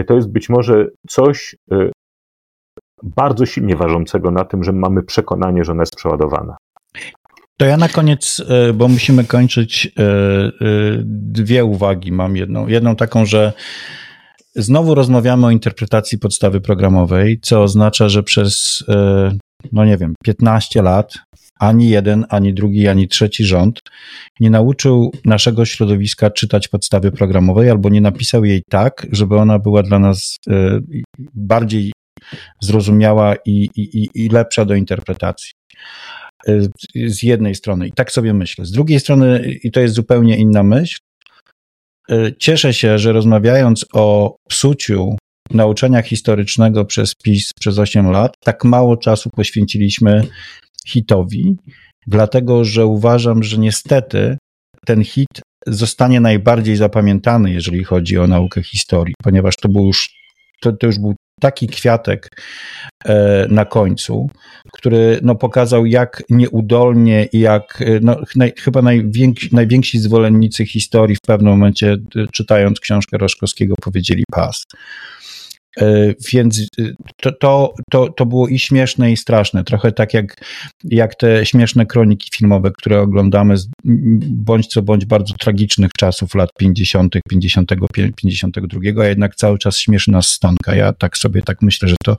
to 0.06 0.14
jest 0.14 0.28
być 0.28 0.48
może 0.48 0.86
coś 1.08 1.56
bardzo 3.02 3.46
silnie 3.46 3.76
ważącego 3.76 4.30
na 4.30 4.44
tym, 4.44 4.64
że 4.64 4.72
mamy 4.72 5.02
przekonanie, 5.02 5.64
że 5.64 5.72
ona 5.72 5.82
jest 5.82 5.96
przeładowana. 5.96 6.56
To 7.56 7.66
ja 7.66 7.76
na 7.76 7.88
koniec, 7.88 8.42
bo 8.74 8.88
musimy 8.88 9.24
kończyć, 9.24 9.94
dwie 11.04 11.64
uwagi 11.64 12.12
mam. 12.12 12.36
Jedną, 12.36 12.66
jedną 12.66 12.96
taką, 12.96 13.26
że 13.26 13.52
Znowu 14.58 14.94
rozmawiamy 14.94 15.46
o 15.46 15.50
interpretacji 15.50 16.18
podstawy 16.18 16.60
programowej, 16.60 17.40
co 17.42 17.62
oznacza, 17.62 18.08
że 18.08 18.22
przez, 18.22 18.84
e, 18.88 19.30
no 19.72 19.84
nie 19.84 19.96
wiem, 19.96 20.14
15 20.24 20.82
lat 20.82 21.14
ani 21.58 21.88
jeden, 21.88 22.24
ani 22.28 22.54
drugi, 22.54 22.88
ani 22.88 23.08
trzeci 23.08 23.44
rząd 23.44 23.80
nie 24.40 24.50
nauczył 24.50 25.12
naszego 25.24 25.64
środowiska 25.64 26.30
czytać 26.30 26.68
podstawy 26.68 27.12
programowej 27.12 27.70
albo 27.70 27.88
nie 27.88 28.00
napisał 28.00 28.44
jej 28.44 28.62
tak, 28.70 29.06
żeby 29.12 29.36
ona 29.36 29.58
była 29.58 29.82
dla 29.82 29.98
nas 29.98 30.36
e, 30.50 30.80
bardziej 31.34 31.92
zrozumiała 32.60 33.34
i, 33.46 33.68
i, 33.76 34.08
i 34.14 34.28
lepsza 34.28 34.64
do 34.64 34.74
interpretacji. 34.74 35.52
E, 36.48 36.60
z 37.06 37.22
jednej 37.22 37.54
strony, 37.54 37.88
i 37.88 37.92
tak 37.92 38.12
sobie 38.12 38.34
myślę. 38.34 38.64
Z 38.64 38.70
drugiej 38.72 39.00
strony, 39.00 39.54
i 39.62 39.70
to 39.70 39.80
jest 39.80 39.94
zupełnie 39.94 40.36
inna 40.36 40.62
myśl, 40.62 40.98
Y, 42.12 42.34
cieszę 42.38 42.74
się, 42.74 42.98
że 42.98 43.12
rozmawiając 43.12 43.86
o 43.92 44.36
psuciu 44.48 45.16
nauczania 45.54 46.02
historycznego 46.02 46.84
przez 46.84 47.14
PiS 47.14 47.52
przez 47.60 47.78
8 47.78 48.10
lat, 48.10 48.34
tak 48.44 48.64
mało 48.64 48.96
czasu 48.96 49.30
poświęciliśmy 49.30 50.22
hitowi, 50.86 51.56
dlatego 52.06 52.64
że 52.64 52.86
uważam, 52.86 53.42
że 53.42 53.58
niestety 53.58 54.38
ten 54.86 55.04
hit 55.04 55.40
zostanie 55.66 56.20
najbardziej 56.20 56.76
zapamiętany, 56.76 57.52
jeżeli 57.52 57.84
chodzi 57.84 58.18
o 58.18 58.26
naukę 58.26 58.62
historii, 58.62 59.14
ponieważ 59.22 59.56
to 59.56 59.68
był 59.68 59.86
już, 59.86 60.10
to, 60.60 60.72
to 60.72 60.86
już 60.86 60.98
był 60.98 61.14
taki 61.38 61.66
kwiatek 61.66 62.42
e, 63.04 63.46
na 63.50 63.64
końcu, 63.64 64.30
który 64.72 65.18
no, 65.22 65.34
pokazał, 65.34 65.86
jak 65.86 66.22
nieudolnie 66.30 67.28
i 67.32 67.40
jak 67.40 67.82
e, 67.82 68.00
no, 68.02 68.16
naj, 68.36 68.52
chyba 68.58 68.82
najwięksi, 68.82 69.48
najwięksi 69.52 69.98
zwolennicy 69.98 70.66
historii 70.66 71.16
w 71.16 71.20
pewnym 71.20 71.52
momencie, 71.52 71.92
e, 71.92 72.26
czytając 72.32 72.80
książkę 72.80 73.18
Roszkowskiego, 73.18 73.74
powiedzieli 73.80 74.24
pas. 74.30 74.66
E, 75.80 76.14
więc 76.32 76.58
y, 76.58 76.94
to, 77.16 77.32
to, 77.32 77.74
to, 77.90 78.08
to 78.08 78.26
było 78.26 78.48
i 78.48 78.58
śmieszne, 78.58 79.12
i 79.12 79.16
straszne. 79.16 79.64
Trochę 79.64 79.92
tak 79.92 80.14
jak, 80.14 80.44
jak 80.84 81.14
te 81.14 81.46
śmieszne 81.46 81.86
kroniki 81.86 82.30
filmowe, 82.32 82.70
które 82.70 83.00
oglądamy 83.00 83.56
z 83.56 83.68
bądź 84.24 84.66
co 84.66 84.82
bądź 84.82 85.04
bardzo 85.04 85.34
tragicznych 85.34 85.90
czasów 85.98 86.34
lat 86.34 86.50
50., 86.58 87.14
51, 87.28 88.12
52, 88.12 89.02
a 89.02 89.06
jednak 89.06 89.36
cały 89.36 89.58
czas 89.58 89.78
śmieszy 89.78 90.10
nas 90.10 90.28
stanka. 90.28 90.74
Ja 90.74 90.92
tak 90.92 91.18
sobie 91.18 91.42
tak 91.42 91.62
myślę, 91.62 91.88
że 91.88 91.96
to, 92.04 92.16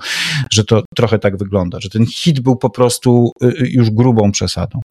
że 0.51 0.63
to 0.63 0.83
trochę 0.95 1.19
tak 1.19 1.37
wygląda, 1.37 1.79
że 1.79 1.89
ten 1.89 2.05
hit 2.05 2.39
był 2.39 2.55
po 2.55 2.69
prostu 2.69 3.31
y, 3.43 3.47
y, 3.47 3.69
już 3.69 3.89
grubą 3.89 4.31
przesadą. 4.31 4.81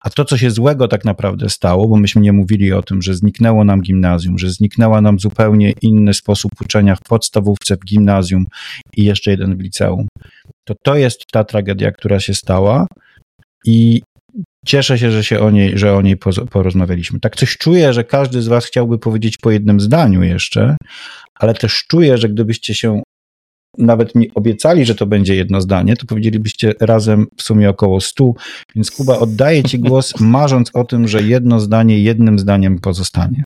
A 0.00 0.10
to, 0.10 0.24
co 0.24 0.36
się 0.36 0.50
złego 0.50 0.88
tak 0.88 1.04
naprawdę 1.04 1.48
stało, 1.48 1.88
bo 1.88 1.96
myśmy 1.96 2.22
nie 2.22 2.32
mówili 2.32 2.72
o 2.72 2.82
tym, 2.82 3.02
że 3.02 3.14
zniknęło 3.14 3.64
nam 3.64 3.80
gimnazjum, 3.80 4.38
że 4.38 4.50
zniknęła 4.50 5.00
nam 5.00 5.18
zupełnie 5.18 5.72
inny 5.82 6.14
sposób 6.14 6.52
uczenia 6.60 6.96
w 6.96 7.00
podstawówce, 7.00 7.76
w 7.76 7.84
gimnazjum 7.84 8.44
i 8.96 9.04
jeszcze 9.04 9.30
jeden 9.30 9.56
w 9.56 9.60
liceum, 9.60 10.08
to 10.64 10.74
to 10.84 10.94
jest 10.94 11.24
ta 11.32 11.44
tragedia, 11.44 11.92
która 11.92 12.20
się 12.20 12.34
stała 12.34 12.86
i 13.66 14.02
cieszę 14.66 14.98
się, 14.98 15.10
że 15.10 15.24
się 15.24 15.40
o 15.40 15.50
niej, 15.50 15.78
że 15.78 15.94
o 15.94 16.02
niej 16.02 16.16
porozmawialiśmy. 16.50 17.20
Tak 17.20 17.36
coś 17.36 17.56
czuję, 17.56 17.92
że 17.92 18.04
każdy 18.04 18.42
z 18.42 18.48
was 18.48 18.66
chciałby 18.66 18.98
powiedzieć 18.98 19.38
po 19.38 19.50
jednym 19.50 19.80
zdaniu 19.80 20.22
jeszcze, 20.22 20.76
ale 21.34 21.54
też 21.54 21.84
czuję, 21.88 22.18
że 22.18 22.28
gdybyście 22.28 22.74
się 22.74 23.02
nawet 23.78 24.14
mi 24.14 24.30
obiecali, 24.34 24.84
że 24.86 24.94
to 24.94 25.06
będzie 25.06 25.36
jedno 25.36 25.60
zdanie, 25.60 25.96
to 25.96 26.06
powiedzielibyście 26.06 26.74
razem 26.80 27.26
w 27.36 27.42
sumie 27.42 27.70
około 27.70 28.00
stu. 28.00 28.34
Więc 28.74 28.90
Kuba, 28.90 29.18
oddaję 29.18 29.62
Ci 29.62 29.78
głos, 29.78 30.14
marząc 30.20 30.70
o 30.74 30.84
tym, 30.84 31.08
że 31.08 31.22
jedno 31.22 31.60
zdanie 31.60 32.02
jednym 32.02 32.38
zdaniem 32.38 32.78
pozostanie. 32.78 33.44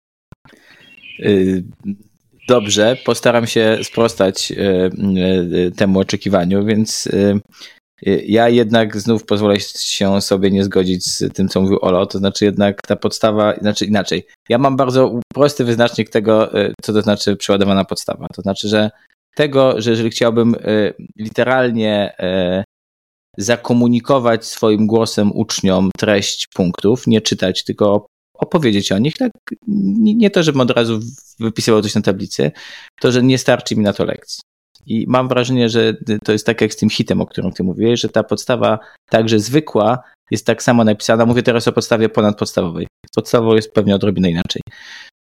Y, 1.19 1.63
dobrze, 2.47 2.97
postaram 3.05 3.47
się 3.47 3.77
sprostać 3.83 4.51
y, 4.51 4.55
y, 5.67 5.71
temu 5.71 5.99
oczekiwaniu, 5.99 6.65
więc 6.65 7.09
ja 8.25 8.49
jednak 8.49 8.97
znów 8.97 9.25
pozwolę 9.25 9.59
się 9.59 10.21
sobie 10.21 10.51
nie 10.51 10.63
zgodzić 10.63 11.05
z 11.05 11.33
tym, 11.33 11.47
co 11.47 11.61
mówił 11.61 11.79
Olo, 11.81 12.05
to 12.05 12.17
znaczy 12.17 12.45
jednak 12.45 12.81
ta 12.81 12.95
podstawa, 12.95 13.55
znaczy 13.61 13.85
inaczej. 13.85 14.27
Ja 14.49 14.57
mam 14.57 14.77
bardzo 14.77 15.19
prosty 15.33 15.63
wyznacznik 15.65 16.09
tego, 16.09 16.51
co 16.81 16.93
to 16.93 17.01
znaczy 17.01 17.35
przeładowana 17.35 17.85
podstawa. 17.85 18.27
To 18.35 18.41
znaczy, 18.41 18.67
że 18.67 18.91
tego, 19.35 19.81
że 19.81 19.89
jeżeli 19.89 20.09
chciałbym 20.09 20.55
literalnie 21.17 22.15
zakomunikować 23.37 24.45
swoim 24.45 24.87
głosem 24.87 25.31
uczniom 25.35 25.89
treść 25.97 26.47
punktów, 26.47 27.07
nie 27.07 27.21
czytać, 27.21 27.63
tylko 27.63 28.05
opowiedzieć 28.33 28.91
o 28.91 28.97
nich, 28.97 29.13
tak 29.17 29.31
nie, 29.67 30.29
to, 30.29 30.43
żebym 30.43 30.61
od 30.61 30.71
razu 30.71 30.99
wypisywał 31.39 31.81
coś 31.81 31.95
na 31.95 32.01
tablicy, 32.01 32.51
to, 32.99 33.11
że 33.11 33.23
nie 33.23 33.37
starczy 33.37 33.75
mi 33.75 33.83
na 33.83 33.93
to 33.93 34.05
lekcji. 34.05 34.41
I 34.85 35.05
mam 35.07 35.27
wrażenie, 35.27 35.69
że 35.69 35.93
to 36.23 36.31
jest 36.31 36.45
tak 36.45 36.61
jak 36.61 36.73
z 36.73 36.77
tym 36.77 36.89
hitem, 36.89 37.21
o 37.21 37.25
którym 37.25 37.51
ty 37.51 37.63
mówiłeś, 37.63 38.01
że 38.01 38.09
ta 38.09 38.23
podstawa 38.23 38.79
także 39.09 39.39
zwykła 39.39 40.03
jest 40.31 40.45
tak 40.45 40.63
samo 40.63 40.83
napisana. 40.83 41.25
Mówię 41.25 41.43
teraz 41.43 41.67
o 41.67 41.71
podstawie 41.71 42.09
ponadpodstawowej. 42.09 42.87
Podstawowo 43.15 43.55
jest 43.55 43.73
pewnie 43.73 43.95
odrobinę 43.95 44.31
inaczej. 44.31 44.61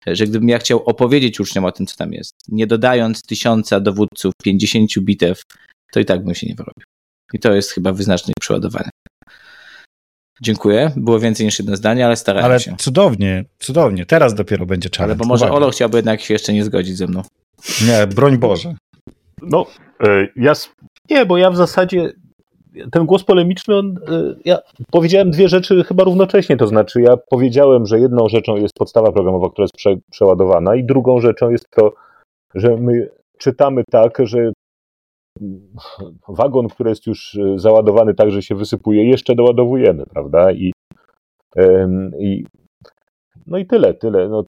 Że 0.08 0.28
gdybym 0.28 0.50
ja 0.50 0.60
chciał 0.60 0.84
opowiedzieć 0.84 1.40
uczniom 1.40 1.66
o 1.66 1.72
tym, 1.72 1.86
co 1.86 1.96
tam 1.96 2.14
jest, 2.14 2.34
nie 2.48 2.68
dodając 2.68 3.24
tysiąca 3.24 3.80
dowódców, 3.80 4.34
pięćdziesięciu 4.44 5.02
bitew, 5.02 5.42
to 5.92 6.00
i 6.00 6.06
tak 6.06 6.24
bym 6.24 6.36
się 6.36 6.48
nie 6.48 6.56
wyrobił. 6.56 6.84
I 7.34 7.40
to 7.40 7.54
jest 7.54 7.72
chyba 7.72 7.94
wyznacznik 7.94 8.36
przeładowania. 8.40 8.90
Dziękuję. 10.42 10.92
Było 10.96 11.20
więcej 11.20 11.46
niż 11.46 11.60
jedno 11.60 11.76
zdanie, 11.76 12.06
ale 12.06 12.16
starałem 12.16 12.52
ale 12.52 12.60
się. 12.60 12.72
Ale 12.72 12.78
cudownie, 12.78 13.46
cudownie. 13.60 14.06
Teraz 14.06 14.34
dopiero 14.34 14.66
będzie 14.66 14.90
czas. 14.90 15.04
Ale 15.04 15.16
bo 15.16 15.26
może 15.26 15.46
Uwaga. 15.46 15.58
Olo 15.58 15.72
chciałby 15.72 15.98
jednak 15.98 16.22
się 16.22 16.34
jeszcze 16.34 16.54
nie 16.54 16.64
zgodzić 16.64 16.98
ze 16.98 17.08
mną. 17.08 17.24
Nie, 17.88 18.08
broń 18.08 18.38
Boże. 18.38 18.76
No, 19.42 19.66
e, 20.04 20.28
ja, 20.36 20.54
nie, 21.10 21.26
bo 21.26 21.38
ja 21.38 21.52
w 21.52 21.56
zasadzie 21.56 22.14
ten 22.92 23.06
głos 23.06 23.24
polemiczny, 23.24 23.78
on, 23.78 23.96
e, 24.08 24.36
ja 24.46 24.58
powiedziałem 24.92 25.32
dwie 25.32 25.50
rzeczy 25.50 25.84
chyba 25.84 26.04
równocześnie, 26.04 26.58
to 26.58 26.68
znaczy 26.68 27.02
ja 27.02 27.18
powiedziałem, 27.30 27.86
że 27.86 28.00
jedną 28.00 28.30
rzeczą 28.30 28.56
jest 28.56 28.74
podstawa 28.74 29.12
programowa, 29.12 29.50
która 29.50 29.64
jest 29.64 29.76
prze, 29.76 29.96
przeładowana 30.12 30.76
i 30.76 30.84
drugą 30.84 31.20
rzeczą 31.20 31.50
jest 31.50 31.70
to, 31.70 31.94
że 32.56 32.78
my 32.78 33.10
czytamy 33.38 33.84
tak, 33.92 34.18
że 34.24 34.52
wagon, 36.28 36.68
który 36.68 36.90
jest 36.90 37.08
już 37.08 37.36
e, 37.36 37.60
załadowany 37.60 38.14
tak, 38.14 38.32
że 38.32 38.42
się 38.42 38.56
wysypuje, 38.56 39.10
jeszcze 39.10 39.36
doładowujemy, 39.36 40.06
prawda? 40.06 40.52
I, 40.52 40.74
i 42.20 42.46
no 43.48 43.58
i 43.58 43.66
tyle, 43.66 43.94
tyle, 43.94 44.30
no, 44.30 44.44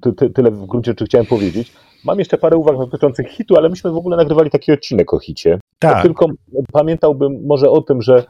ty, 0.00 0.12
ty, 0.12 0.30
tyle 0.30 0.50
w 0.50 0.66
gruncie 0.66 0.90
rzeczy 0.90 1.04
chciałem 1.04 1.26
powiedzieć. 1.26 1.72
Mam 2.04 2.18
jeszcze 2.18 2.38
parę 2.38 2.56
uwag 2.56 2.76
dotyczących 2.76 3.28
hitu, 3.28 3.56
ale 3.56 3.68
myśmy 3.68 3.90
w 3.90 3.96
ogóle 3.96 4.16
nagrywali 4.16 4.50
taki 4.50 4.72
odcinek 4.72 5.14
o 5.14 5.18
hicie. 5.18 5.58
Tak. 5.78 6.02
tylko 6.02 6.26
pamiętałbym 6.72 7.46
może 7.46 7.70
o 7.70 7.82
tym, 7.82 8.02
że 8.02 8.24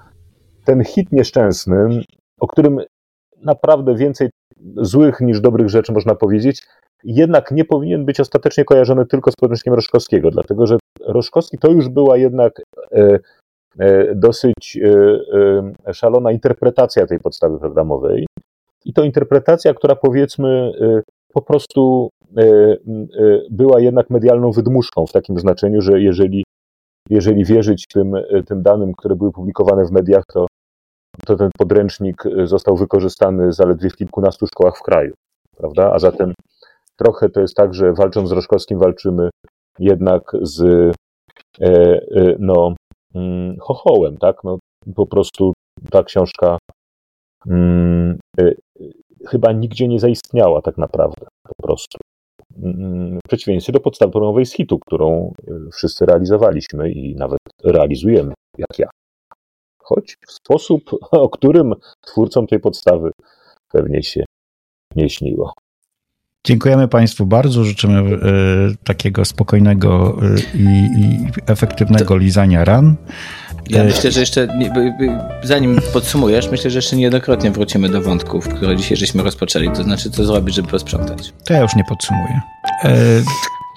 ten 0.65 0.85
hit 0.85 1.13
nieszczęsny, 1.13 2.03
o 2.41 2.47
którym 2.47 2.81
naprawdę 3.43 3.95
więcej 3.95 4.29
złych 4.77 5.21
niż 5.21 5.41
dobrych 5.41 5.69
rzeczy 5.69 5.93
można 5.93 6.15
powiedzieć, 6.15 6.63
jednak 7.05 7.51
nie 7.51 7.65
powinien 7.65 8.05
być 8.05 8.21
ostatecznie 8.21 8.65
kojarzony 8.65 9.07
tylko 9.07 9.31
z 9.31 9.35
podręcznikiem 9.35 9.75
Roszkowskiego, 9.75 10.31
dlatego 10.31 10.67
że 10.67 10.79
Roszkowski 11.01 11.59
to 11.59 11.71
już 11.71 11.89
była 11.89 12.17
jednak 12.17 12.63
e, 12.93 13.19
e, 13.79 14.15
dosyć 14.15 14.79
e, 15.87 15.93
szalona 15.95 16.33
interpretacja 16.33 17.07
tej 17.07 17.21
podstawy 17.21 17.59
programowej. 17.59 18.27
I 18.85 18.93
to 18.93 19.05
interpretacja, 19.05 19.75
która 19.75 19.97
powiedzmy 19.97 20.73
po 21.33 21.43
prostu 21.43 22.09
była 23.51 23.81
jednak 23.81 24.11
medialną 24.11 24.51
wydmuszką 24.51 25.07
w 25.07 25.13
takim 25.13 25.39
znaczeniu, 25.39 25.81
że 25.81 26.01
jeżeli, 26.01 26.45
jeżeli 27.11 27.45
wierzyć 27.45 27.87
tym, 27.87 28.13
tym 28.47 28.63
danym, 28.63 28.93
które 28.95 29.17
były 29.17 29.33
publikowane 29.33 29.85
w 29.85 29.91
mediach, 29.91 30.25
to, 30.33 30.47
to 31.27 31.37
ten 31.37 31.51
podręcznik 31.59 32.25
został 32.45 32.77
wykorzystany 32.77 33.53
zaledwie 33.53 33.91
w 33.91 33.97
kilkunastu 33.97 34.47
szkołach 34.47 34.79
w 34.79 34.83
kraju. 34.83 35.15
Prawda? 35.57 35.93
A 35.93 35.99
zatem 35.99 36.33
trochę 36.97 37.29
to 37.29 37.41
jest 37.41 37.55
tak, 37.55 37.75
że 37.75 37.93
walcząc 37.93 38.29
z 38.29 38.33
Roszkowskim 38.33 38.79
walczymy 38.79 39.31
jednak 39.79 40.23
z 40.43 40.61
e, 41.61 41.71
e, 42.11 42.37
no, 42.39 42.75
mm, 43.15 43.57
chochołem, 43.61 44.17
tak? 44.17 44.45
No, 44.45 44.59
po 44.95 45.07
prostu 45.07 45.53
ta 45.91 46.05
książka 46.05 46.59
mm, 47.47 48.19
e, 48.41 48.53
chyba 49.27 49.53
nigdzie 49.53 49.89
nie 49.89 50.01
zaistniała 50.01 50.63
tak 50.63 50.79
naprawdę, 50.79 51.27
po 51.49 51.67
prostu. 51.67 51.99
W 53.25 53.29
przeciwieństwie 53.29 53.73
do 53.73 53.81
podstawy 53.81 54.13
programowej 54.13 54.47
z 54.47 54.53
hitu, 54.53 54.79
którą 54.79 55.33
wszyscy 55.73 56.07
realizowaliśmy 56.07 56.93
i 56.93 57.17
nawet 57.17 57.39
realizujemy, 57.65 58.35
jak 58.59 58.79
ja. 58.79 58.89
Choć 59.79 60.17
w 60.27 60.33
sposób, 60.33 60.91
o 61.11 61.29
którym 61.29 61.75
twórcom 62.01 62.47
tej 62.47 62.61
podstawy 62.61 63.11
pewnie 63.73 64.03
się 64.03 64.25
nie 64.97 65.11
śniło. 65.11 65.53
Dziękujemy 66.47 66.89
Państwu 66.89 67.27
bardzo. 67.27 67.65
Życzymy 67.65 68.01
y, 68.01 68.77
takiego 68.85 69.25
spokojnego 69.25 70.19
y, 70.23 70.59
i, 70.59 70.89
efektywnego 71.47 72.17
lizania 72.17 72.65
ran. 72.65 72.97
Ja 73.69 73.85
myślę, 73.85 74.13
że 74.13 74.21
jeszcze, 74.21 74.49
zanim 75.43 75.81
podsumujesz, 75.93 76.51
myślę, 76.51 76.71
że 76.71 76.79
jeszcze 76.79 76.97
niejednokrotnie 76.97 77.51
wrócimy 77.51 77.89
do 77.89 78.03
wątków, 78.03 78.49
które 78.49 78.77
dzisiaj 78.77 78.97
żeśmy 78.97 79.23
rozpoczęli. 79.23 79.71
To 79.71 79.83
znaczy, 79.83 80.11
co 80.11 80.25
zrobić, 80.25 80.55
żeby 80.55 80.69
posprzątać. 80.69 81.33
To 81.45 81.55
ja 81.55 81.61
już 81.61 81.77
nie 81.77 81.85
podsumuję. 81.85 82.41
E, 82.85 83.23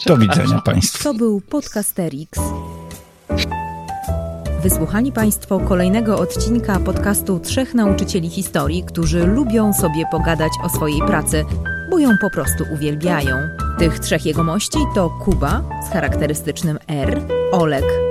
do 0.07 0.17
widzenia 0.17 0.61
Państwu. 0.65 1.03
To 1.03 1.13
był 1.13 1.41
Podcasterix. 1.41 2.39
Wysłuchali 4.63 5.11
Państwo 5.11 5.59
kolejnego 5.59 6.19
odcinka 6.19 6.79
podcastu 6.79 7.39
Trzech 7.39 7.73
Nauczycieli 7.73 8.29
Historii, 8.29 8.83
którzy 8.83 9.27
lubią 9.27 9.73
sobie 9.73 10.05
pogadać 10.11 10.51
o 10.63 10.69
swojej 10.69 10.99
pracy 10.99 11.45
bo 11.91 11.99
ją 11.99 12.17
po 12.17 12.29
prostu 12.29 12.65
uwielbiają. 12.73 13.35
Tych 13.79 13.99
trzech 13.99 14.25
jegomości 14.25 14.77
to 14.95 15.09
Kuba 15.09 15.63
z 15.87 15.93
charakterystycznym 15.93 16.79
R, 16.87 17.21
Olek 17.51 18.10